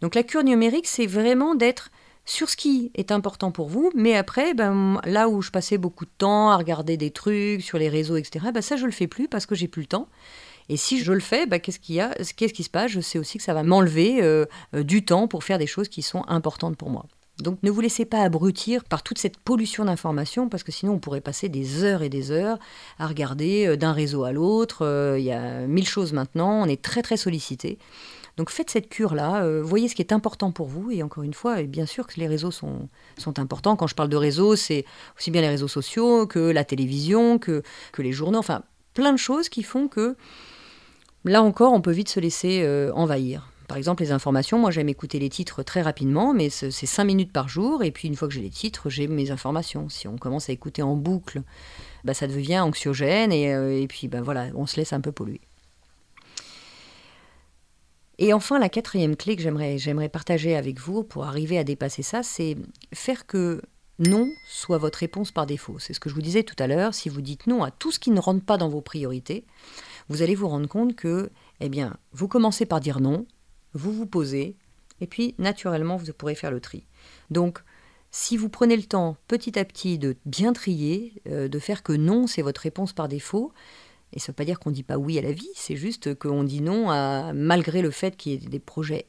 Donc 0.01 0.15
la 0.15 0.23
cure 0.23 0.45
numérique, 0.45 0.87
c'est 0.87 1.07
vraiment 1.07 1.55
d'être 1.55 1.91
sur 2.25 2.49
ce 2.49 2.57
qui 2.57 2.91
est 2.95 3.13
important 3.13 3.51
pour 3.51 3.69
vous, 3.69 3.91
mais 3.95 4.17
après, 4.17 4.55
ben, 4.55 5.01
là 5.05 5.29
où 5.29 5.43
je 5.43 5.51
passais 5.51 5.77
beaucoup 5.77 6.07
de 6.07 6.11
temps 6.17 6.51
à 6.51 6.57
regarder 6.57 6.97
des 6.97 7.11
trucs 7.11 7.63
sur 7.63 7.79
les 7.79 7.89
réseaux, 7.89 8.17
etc., 8.17 8.47
ben, 8.53 8.63
ça 8.63 8.77
je 8.77 8.87
le 8.87 8.93
fais 8.93 9.07
plus 9.07 9.29
parce 9.29 9.47
que 9.47 9.55
j'ai 9.55 9.69
plus 9.69 9.83
le 9.83 9.89
temps. 9.89 10.09
Et 10.71 10.79
si 10.79 11.03
je 11.03 11.13
le 11.13 11.21
fais, 11.21 11.47
ben, 11.47 11.61
qu'est-ce 11.61 11.79
Qu'est-ce 11.79 12.55
qui 12.55 12.63
se 12.63 12.71
passe? 12.71 12.91
Je 12.91 13.01
sais 13.01 13.19
aussi 13.19 13.37
que 13.37 13.45
ça 13.45 13.53
va 13.53 13.63
m'enlever 13.63 14.23
euh, 14.23 14.47
euh, 14.75 14.83
du 14.83 15.05
temps 15.05 15.29
pour 15.29 15.45
faire 15.45 15.59
des 15.59 15.67
choses 15.67 15.89
qui 15.89 16.01
sont 16.01 16.25
importantes 16.27 16.77
pour 16.77 16.89
moi. 16.89 17.05
Donc 17.39 17.59
ne 17.63 17.71
vous 17.71 17.81
laissez 17.81 18.05
pas 18.05 18.23
abrutir 18.23 18.85
par 18.85 19.03
toute 19.03 19.19
cette 19.19 19.37
pollution 19.37 19.85
d'informations, 19.85 20.49
parce 20.49 20.63
que 20.63 20.73
sinon 20.73 20.95
on 20.95 20.99
pourrait 20.99 21.21
passer 21.21 21.49
des 21.49 21.83
heures 21.83 22.03
et 22.03 22.09
des 22.09 22.31
heures 22.31 22.59
à 22.99 23.07
regarder 23.07 23.67
euh, 23.67 23.77
d'un 23.77 23.93
réseau 23.93 24.25
à 24.25 24.33
l'autre. 24.33 25.17
Il 25.19 25.25
y 25.25 25.33
a 25.33 25.67
mille 25.67 25.87
choses 25.87 26.15
maintenant, 26.15 26.63
on 26.63 26.67
est 26.67 26.81
très 26.81 27.03
très 27.03 27.19
sollicité. 27.19 27.79
Donc 28.37 28.51
faites 28.51 28.71
cette 28.71 28.89
cure-là, 28.89 29.45
euh, 29.45 29.63
voyez 29.63 29.89
ce 29.89 29.95
qui 29.95 30.03
est 30.03 30.13
important 30.13 30.51
pour 30.51 30.67
vous, 30.67 30.91
et 30.91 31.03
encore 31.03 31.23
une 31.23 31.35
fois, 31.35 31.63
bien 31.63 31.87
sûr 31.87 32.07
que 32.07 32.19
les 32.19 32.27
réseaux 32.27 32.51
sont, 32.51 32.89
sont 33.17 33.39
importants. 33.39 33.77
Quand 33.77 33.87
je 33.87 33.95
parle 33.95 34.09
de 34.09 34.17
réseaux, 34.17 34.57
c'est 34.57 34.85
aussi 35.17 35.31
bien 35.31 35.41
les 35.41 35.49
réseaux 35.49 35.69
sociaux 35.69 36.27
que 36.27 36.41
la 36.41 36.65
télévision, 36.65 37.39
que, 37.39 37.63
les 37.99 38.13
journaux, 38.13 38.39
enfin 38.39 38.63
plein 38.93 39.13
de 39.13 39.19
choses 39.19 39.49
qui 39.49 39.63
font 39.63 39.89
que, 39.89 40.17
là 41.25 41.43
encore, 41.43 41.73
on 41.73 41.81
peut 41.81 41.93
vite 41.93 42.09
se 42.09 42.21
laisser 42.21 42.63
euh, 42.63 42.93
envahir. 42.95 43.51
Par 43.69 43.79
exemple, 43.79 44.03
les 44.03 44.13
informations, 44.13 44.59
moi 44.59 44.71
j'aime 44.71 44.89
écouter 44.89 45.19
les 45.19 45.31
titres 45.31 45.63
très 45.63 45.81
rapidement, 45.81 46.35
mais 46.35 46.51
c'est 46.51 46.71
cinq 46.71 47.05
minutes 47.05 47.33
par 47.33 47.49
jour, 47.49 47.83
et 47.83 47.93
puis 47.93 48.09
une 48.09 48.15
fois 48.15 48.29
que 48.29 48.35
j'ai 48.35 48.43
les 48.43 48.51
titres, 48.51 48.91
j'ai 48.91 49.07
mes 49.07 49.31
informations. 49.31 49.89
Si 49.89 50.07
on 50.07 50.19
commence 50.19 50.51
à 50.51 50.53
écouter 50.53 50.83
en 50.83 50.97
boucle, 50.97 51.43
bah, 52.05 52.15
ça 52.15 52.27
devient 52.27 52.61
anxiogène, 52.61 53.33
et, 53.33 53.55
euh, 53.55 53.87
puis 53.89 54.09
bah, 54.09 54.21
voilà, 54.21 54.49
on 54.55 54.67
se 54.67 54.77
laisse 54.77 54.93
un 54.93 55.01
peu 55.01 55.13
polluer. 55.13 55.41
Et 58.19 58.33
enfin, 58.33 58.59
la 58.59 58.69
quatrième 58.69 59.17
clé 59.17 59.37
que 59.37 59.43
j'aimerais, 59.43 60.09
partager 60.09 60.57
avec 60.57 60.79
vous 60.79 61.03
pour 61.03 61.25
arriver 61.25 61.59
à 61.59 61.65
dépasser 61.65 62.03
ça, 62.03 62.23
c'est 62.23 62.57
faire 62.93 63.27
que 63.27 63.61
non 63.99 64.29
soit 64.49 64.79
votre 64.79 64.99
réponse 64.99 65.33
par 65.33 65.47
défaut. 65.47 65.79
C'est 65.79 65.95
ce 65.95 66.01
que 66.01 66.09
je 66.09 66.15
vous 66.15 66.23
disais 66.23 66.43
tout 66.43 66.57
à 66.59 66.67
l'heure. 66.67 66.95
Si 66.95 67.09
vous 67.09 67.23
dites 67.23 67.47
non 67.47 67.65
à 67.65 67.71
tout 67.71 67.91
ce 67.91 67.99
qui 67.99 68.11
ne 68.11 68.21
rentre 68.21 68.45
pas 68.45 68.57
dans 68.57 68.69
vos 68.69 68.81
priorités, 68.81 69.45
vous 70.09 70.23
allez 70.23 70.35
vous 70.35 70.49
rendre 70.49 70.69
compte 70.69 70.95
que, 70.95 71.31
eh 71.61 71.69
bien, 71.69 71.97
vous 72.13 72.29
commencez 72.29 72.67
par 72.67 72.81
dire 72.81 73.01
non, 73.01 73.27
vous 73.73 73.93
vous 73.93 74.07
posez, 74.07 74.57
et 75.01 75.07
puis 75.07 75.35
naturellement, 75.39 75.97
vous 75.97 76.13
pourrez 76.13 76.35
faire 76.35 76.51
le 76.51 76.61
tri. 76.61 76.87
Donc, 77.31 77.61
si 78.11 78.37
vous 78.37 78.49
prenez 78.49 78.77
le 78.77 78.85
temps 78.85 79.17
petit 79.27 79.59
à 79.59 79.65
petit 79.65 79.99
de 79.99 80.17
bien 80.25 80.53
trier, 80.53 81.21
euh, 81.29 81.49
de 81.49 81.59
faire 81.59 81.83
que 81.83 81.93
non, 81.93 82.29
c'est 82.29 82.43
votre 82.43 82.61
réponse 82.61 82.93
par 82.93 83.09
défaut, 83.09 83.53
Et 84.15 84.21
ça 84.21 84.27
ne 84.27 84.33
veut 84.33 84.37
pas 84.37 84.45
dire 84.45 84.61
qu'on 84.61 84.71
ne 84.71 84.75
dit 84.75 84.85
pas 84.85 84.97
oui 84.97 85.19
à 85.19 85.23
la 85.23 85.33
vie, 85.33 85.51
c'est 85.55 85.77
juste 85.77 86.15
qu'on 86.15 86.45
dit 86.45 86.61
non 86.61 86.91
à, 86.91 87.33
malgré 87.35 87.83
le 87.83 87.91
fait 87.91 88.17
qu'il 88.17 88.33
y 88.33 88.35
ait 88.37 88.49
des 88.49 88.61
projets 88.61 89.07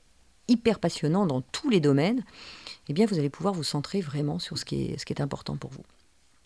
hyper 0.48 0.80
passionnants 0.80 1.26
dans 1.26 1.42
tous 1.42 1.70
les 1.70 1.80
domaines, 1.80 2.24
eh 2.90 2.94
bien 2.94 3.06
vous 3.06 3.18
allez 3.18 3.30
pouvoir 3.30 3.54
vous 3.54 3.64
centrer 3.64 4.02
vraiment 4.02 4.40
sur 4.40 4.58
ce 4.58 4.66
qui 4.66 4.84
est, 4.84 5.22
important 5.22 5.58
pour 5.58 5.72
vous. 5.72 5.84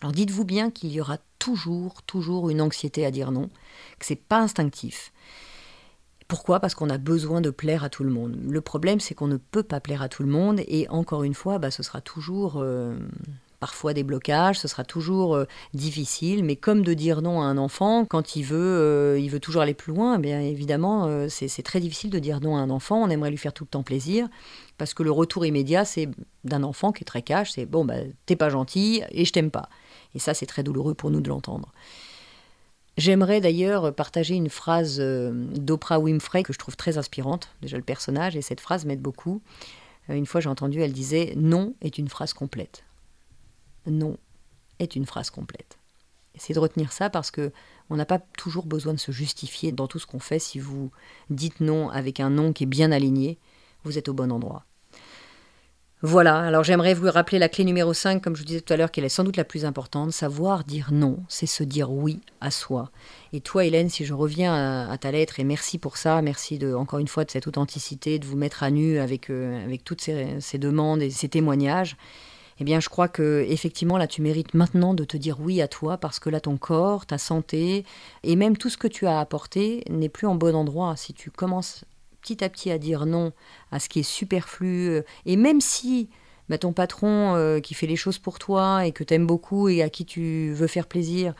Alors 0.02 0.12
dites-vous 0.12 0.44
bien 0.44 0.70
qu'il 0.70 0.92
y 0.92 1.00
aura 1.00 1.18
toujours, 1.38 2.02
toujours 2.02 2.50
une 2.50 2.60
anxiété 2.60 3.04
à 3.04 3.10
dire 3.10 3.30
non, 3.30 3.48
que 3.98 4.06
c'est 4.06 4.16
pas 4.16 4.40
instinctif. 4.40 5.12
Pourquoi? 6.28 6.60
Parce 6.60 6.74
qu'on 6.74 6.90
a 6.90 6.98
besoin 6.98 7.40
de 7.40 7.50
plaire 7.50 7.82
à 7.82 7.90
tout 7.90 8.04
le 8.04 8.10
monde. 8.10 8.38
Le 8.48 8.60
problème, 8.60 9.00
c'est 9.00 9.14
qu'on 9.14 9.26
ne 9.26 9.36
peut 9.36 9.64
pas 9.64 9.80
plaire 9.80 10.00
à 10.00 10.08
tout 10.08 10.22
le 10.22 10.28
monde, 10.28 10.60
et 10.68 10.88
encore 10.88 11.24
une 11.24 11.34
fois, 11.34 11.58
bah, 11.58 11.72
ce 11.72 11.82
sera 11.82 12.00
toujours 12.00 12.58
euh, 12.58 12.96
parfois 13.60 13.92
des 13.92 14.02
blocages, 14.02 14.58
ce 14.58 14.66
sera 14.66 14.84
toujours 14.84 15.36
euh, 15.36 15.44
difficile, 15.74 16.42
mais 16.42 16.56
comme 16.56 16.82
de 16.82 16.94
dire 16.94 17.20
non 17.20 17.42
à 17.42 17.44
un 17.44 17.58
enfant, 17.58 18.06
quand 18.06 18.34
il 18.34 18.42
veut, 18.42 18.58
euh, 18.58 19.20
il 19.20 19.30
veut 19.30 19.38
toujours 19.38 19.62
aller 19.62 19.74
plus 19.74 19.92
loin, 19.92 20.16
eh 20.16 20.18
bien 20.18 20.40
évidemment, 20.40 21.06
euh, 21.06 21.28
c'est 21.28 21.62
très 21.62 21.78
difficile 21.78 22.10
de 22.10 22.18
dire 22.18 22.40
non 22.40 22.56
à 22.56 22.60
un 22.60 22.70
enfant, 22.70 22.96
on 23.02 23.10
aimerait 23.10 23.30
lui 23.30 23.36
faire 23.36 23.52
tout 23.52 23.64
le 23.64 23.68
temps 23.68 23.82
plaisir, 23.82 24.26
parce 24.78 24.94
que 24.94 25.02
le 25.02 25.10
retour 25.12 25.44
immédiat, 25.44 25.84
c'est 25.84 26.08
d'un 26.42 26.62
enfant 26.62 26.90
qui 26.90 27.02
est 27.02 27.04
très 27.04 27.22
cash, 27.22 27.52
c'est 27.52 27.66
bon, 27.66 27.84
bah, 27.84 27.96
t'es 28.24 28.34
pas 28.34 28.48
gentil 28.48 29.02
et 29.10 29.26
je 29.26 29.32
t'aime 29.32 29.50
pas. 29.50 29.68
Et 30.14 30.18
ça, 30.18 30.32
c'est 30.32 30.46
très 30.46 30.62
douloureux 30.62 30.94
pour 30.94 31.10
nous 31.10 31.20
de 31.20 31.28
l'entendre. 31.28 31.72
J'aimerais 32.96 33.40
d'ailleurs 33.40 33.94
partager 33.94 34.34
une 34.34 34.48
phrase 34.48 35.00
d'Oprah 35.00 36.00
Winfrey 36.00 36.42
que 36.42 36.52
je 36.52 36.58
trouve 36.58 36.76
très 36.76 36.98
inspirante, 36.98 37.50
déjà 37.62 37.76
le 37.76 37.82
personnage, 37.82 38.36
et 38.36 38.42
cette 38.42 38.60
phrase 38.60 38.84
m'aide 38.84 39.00
beaucoup. 39.00 39.40
Une 40.08 40.26
fois 40.26 40.40
j'ai 40.40 40.48
entendu, 40.48 40.82
elle 40.82 40.92
disait 40.92 41.34
Non 41.36 41.74
est 41.82 41.98
une 41.98 42.08
phrase 42.08 42.32
complète 42.32 42.84
non 43.90 44.16
est 44.78 44.96
une 44.96 45.06
phrase 45.06 45.30
complète. 45.30 45.78
Essayez 46.34 46.54
de 46.54 46.60
retenir 46.60 46.92
ça 46.92 47.10
parce 47.10 47.30
que 47.30 47.52
on 47.90 47.96
n'a 47.96 48.06
pas 48.06 48.20
toujours 48.38 48.66
besoin 48.66 48.94
de 48.94 49.00
se 49.00 49.12
justifier 49.12 49.72
dans 49.72 49.88
tout 49.88 49.98
ce 49.98 50.06
qu'on 50.06 50.20
fait. 50.20 50.38
Si 50.38 50.58
vous 50.58 50.90
dites 51.28 51.60
non 51.60 51.90
avec 51.90 52.20
un 52.20 52.30
non 52.30 52.52
qui 52.52 52.64
est 52.64 52.68
bien 52.68 52.92
aligné, 52.92 53.38
vous 53.84 53.98
êtes 53.98 54.08
au 54.08 54.14
bon 54.14 54.30
endroit. 54.30 54.64
Voilà, 56.02 56.38
alors 56.38 56.64
j'aimerais 56.64 56.94
vous 56.94 57.10
rappeler 57.10 57.38
la 57.38 57.50
clé 57.50 57.62
numéro 57.62 57.92
5, 57.92 58.22
comme 58.22 58.34
je 58.34 58.40
vous 58.40 58.46
disais 58.46 58.62
tout 58.62 58.72
à 58.72 58.78
l'heure, 58.78 58.90
qu'elle 58.90 59.04
est 59.04 59.10
sans 59.10 59.22
doute 59.22 59.36
la 59.36 59.44
plus 59.44 59.66
importante. 59.66 60.12
Savoir 60.12 60.64
dire 60.64 60.88
non, 60.92 61.18
c'est 61.28 61.44
se 61.44 61.62
dire 61.62 61.92
oui 61.92 62.20
à 62.40 62.50
soi. 62.50 62.90
Et 63.34 63.42
toi, 63.42 63.66
Hélène, 63.66 63.90
si 63.90 64.06
je 64.06 64.14
reviens 64.14 64.88
à, 64.88 64.96
ta 64.96 65.10
lettre, 65.10 65.40
et 65.40 65.44
merci 65.44 65.76
pour 65.76 65.98
ça, 65.98 66.22
merci 66.22 66.58
encore 66.74 67.00
une 67.00 67.08
fois 67.08 67.26
de 67.26 67.30
cette 67.30 67.46
authenticité, 67.46 68.18
de 68.18 68.24
vous 68.24 68.38
mettre 68.38 68.62
à 68.62 68.70
nu 68.70 68.98
avec, 68.98 69.28
euh, 69.28 69.62
avec 69.62 69.84
toutes 69.84 70.00
ces 70.00 70.58
demandes 70.58 71.02
et 71.02 71.10
ces 71.10 71.28
témoignages, 71.28 71.98
eh 72.60 72.64
bien, 72.64 72.78
je 72.78 72.90
crois 72.90 73.08
que 73.08 73.44
effectivement 73.48 73.96
là, 73.96 74.06
tu 74.06 74.20
mérites 74.20 74.52
maintenant 74.52 74.92
de 74.92 75.04
te 75.04 75.16
dire 75.16 75.40
oui 75.40 75.62
à 75.62 75.68
toi 75.68 75.96
parce 75.96 76.20
que 76.20 76.28
là, 76.28 76.40
ton 76.40 76.58
corps, 76.58 77.06
ta 77.06 77.16
santé 77.16 77.84
et 78.22 78.36
même 78.36 78.56
tout 78.58 78.68
ce 78.68 78.76
que 78.76 78.86
tu 78.86 79.06
as 79.06 79.18
apporté 79.18 79.82
n'est 79.88 80.10
plus 80.10 80.26
en 80.26 80.34
bon 80.34 80.54
endroit. 80.54 80.94
Si 80.96 81.14
tu 81.14 81.30
commences 81.30 81.86
petit 82.20 82.44
à 82.44 82.50
petit 82.50 82.70
à 82.70 82.76
dire 82.76 83.06
non 83.06 83.32
à 83.72 83.80
ce 83.80 83.88
qui 83.88 84.00
est 84.00 84.04
superflu, 84.04 84.90
euh, 84.90 85.02
et 85.24 85.36
même 85.36 85.62
si 85.62 86.10
bah, 86.50 86.58
ton 86.58 86.74
patron 86.74 87.34
euh, 87.34 87.60
qui 87.60 87.72
fait 87.72 87.86
les 87.86 87.96
choses 87.96 88.18
pour 88.18 88.38
toi 88.38 88.84
et 88.84 88.92
que 88.92 89.04
tu 89.04 89.14
aimes 89.14 89.26
beaucoup 89.26 89.70
et 89.70 89.82
à 89.82 89.88
qui 89.88 90.04
tu 90.04 90.52
veux 90.52 90.66
faire 90.66 90.86
plaisir, 90.86 91.32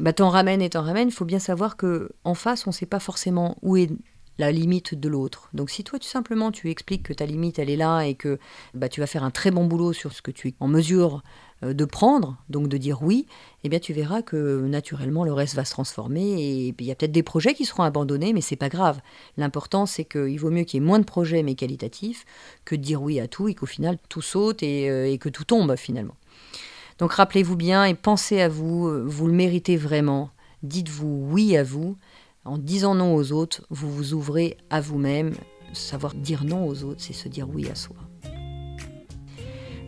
bah, 0.00 0.14
t'en 0.14 0.30
ramène 0.30 0.62
et 0.62 0.70
t'en 0.70 0.82
ramène, 0.82 1.08
il 1.08 1.14
faut 1.14 1.26
bien 1.26 1.38
savoir 1.38 1.76
que 1.76 2.12
en 2.24 2.34
face, 2.34 2.66
on 2.66 2.70
ne 2.70 2.74
sait 2.74 2.86
pas 2.86 3.00
forcément 3.00 3.58
où 3.60 3.76
est 3.76 3.90
la 4.38 4.52
limite 4.52 4.94
de 4.94 5.08
l'autre. 5.08 5.48
Donc 5.52 5.68
si 5.70 5.84
toi, 5.84 5.98
tu 5.98 6.08
simplement, 6.08 6.52
tu 6.52 6.70
expliques 6.70 7.02
que 7.02 7.12
ta 7.12 7.26
limite, 7.26 7.58
elle 7.58 7.70
est 7.70 7.76
là 7.76 8.02
et 8.02 8.14
que 8.14 8.38
bah, 8.74 8.88
tu 8.88 9.00
vas 9.00 9.06
faire 9.06 9.24
un 9.24 9.30
très 9.30 9.50
bon 9.50 9.66
boulot 9.66 9.92
sur 9.92 10.12
ce 10.12 10.22
que 10.22 10.30
tu 10.30 10.48
es 10.48 10.54
en 10.60 10.68
mesure 10.68 11.22
euh, 11.64 11.74
de 11.74 11.84
prendre, 11.84 12.36
donc 12.48 12.68
de 12.68 12.76
dire 12.76 13.02
oui, 13.02 13.26
eh 13.64 13.68
bien 13.68 13.80
tu 13.80 13.92
verras 13.92 14.22
que 14.22 14.60
naturellement 14.60 15.24
le 15.24 15.32
reste 15.32 15.56
va 15.56 15.64
se 15.64 15.72
transformer 15.72 16.40
et 16.40 16.74
il 16.78 16.86
y 16.86 16.92
a 16.92 16.94
peut-être 16.94 17.10
des 17.10 17.24
projets 17.24 17.54
qui 17.54 17.64
seront 17.64 17.82
abandonnés, 17.82 18.32
mais 18.32 18.40
c'est 18.40 18.54
pas 18.54 18.68
grave. 18.68 19.00
L'important 19.36 19.84
c'est 19.84 20.04
qu'il 20.04 20.38
vaut 20.38 20.50
mieux 20.50 20.62
qu'il 20.62 20.80
y 20.80 20.84
ait 20.84 20.86
moins 20.86 21.00
de 21.00 21.04
projets 21.04 21.42
mais 21.42 21.56
qualitatifs 21.56 22.24
que 22.64 22.76
de 22.76 22.80
dire 22.80 23.02
oui 23.02 23.18
à 23.18 23.26
tout 23.26 23.48
et 23.48 23.54
qu'au 23.54 23.66
final 23.66 23.98
tout 24.08 24.22
saute 24.22 24.62
et, 24.62 24.88
euh, 24.88 25.16
que 25.16 25.28
tout 25.28 25.44
tombe 25.44 25.74
finalement. 25.74 26.14
Donc 27.00 27.12
rappelez-vous 27.14 27.56
bien 27.56 27.84
et 27.84 27.94
pensez 27.94 28.40
à 28.40 28.48
vous, 28.48 28.86
euh, 28.86 29.02
vous 29.04 29.26
le 29.26 29.32
méritez 29.32 29.76
vraiment. 29.76 30.30
Dites-vous 30.62 31.26
oui 31.28 31.56
à 31.56 31.64
vous 31.64 31.96
en 32.44 32.58
disant 32.58 32.94
non 32.94 33.14
aux 33.14 33.32
autres, 33.32 33.62
vous 33.70 33.90
vous 33.90 34.14
ouvrez 34.14 34.56
à 34.70 34.80
vous-même. 34.80 35.32
Savoir 35.72 36.14
dire 36.14 36.44
non 36.44 36.66
aux 36.66 36.84
autres, 36.84 37.00
c'est 37.00 37.12
se 37.12 37.28
dire 37.28 37.48
oui 37.48 37.68
à 37.68 37.74
soi. 37.74 37.96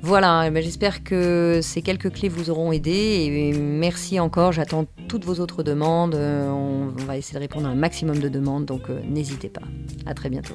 Voilà, 0.03 0.45
eh 0.47 0.51
ben, 0.51 0.63
j'espère 0.63 1.05
que 1.05 1.61
ces 1.63 1.83
quelques 1.83 2.11
clés 2.11 2.31
vous 2.31 2.49
auront 2.49 2.73
aidé 2.73 3.53
merci 3.55 4.19
encore. 4.19 4.53
J'attends 4.53 4.87
toutes 5.09 5.25
vos 5.25 5.41
autres 5.41 5.63
demandes. 5.63 6.15
Euh, 6.15 6.49
on 6.49 6.87
va 7.05 7.19
essayer 7.19 7.35
de 7.35 7.41
répondre 7.41 7.67
à 7.67 7.71
un 7.71 7.75
maximum 7.75 8.19
de 8.19 8.29
demandes, 8.29 8.65
donc 8.65 8.89
euh, 8.89 9.01
n'hésitez 9.07 9.51
pas. 9.51 9.63
À 10.07 10.15
très 10.15 10.31
bientôt. 10.31 10.55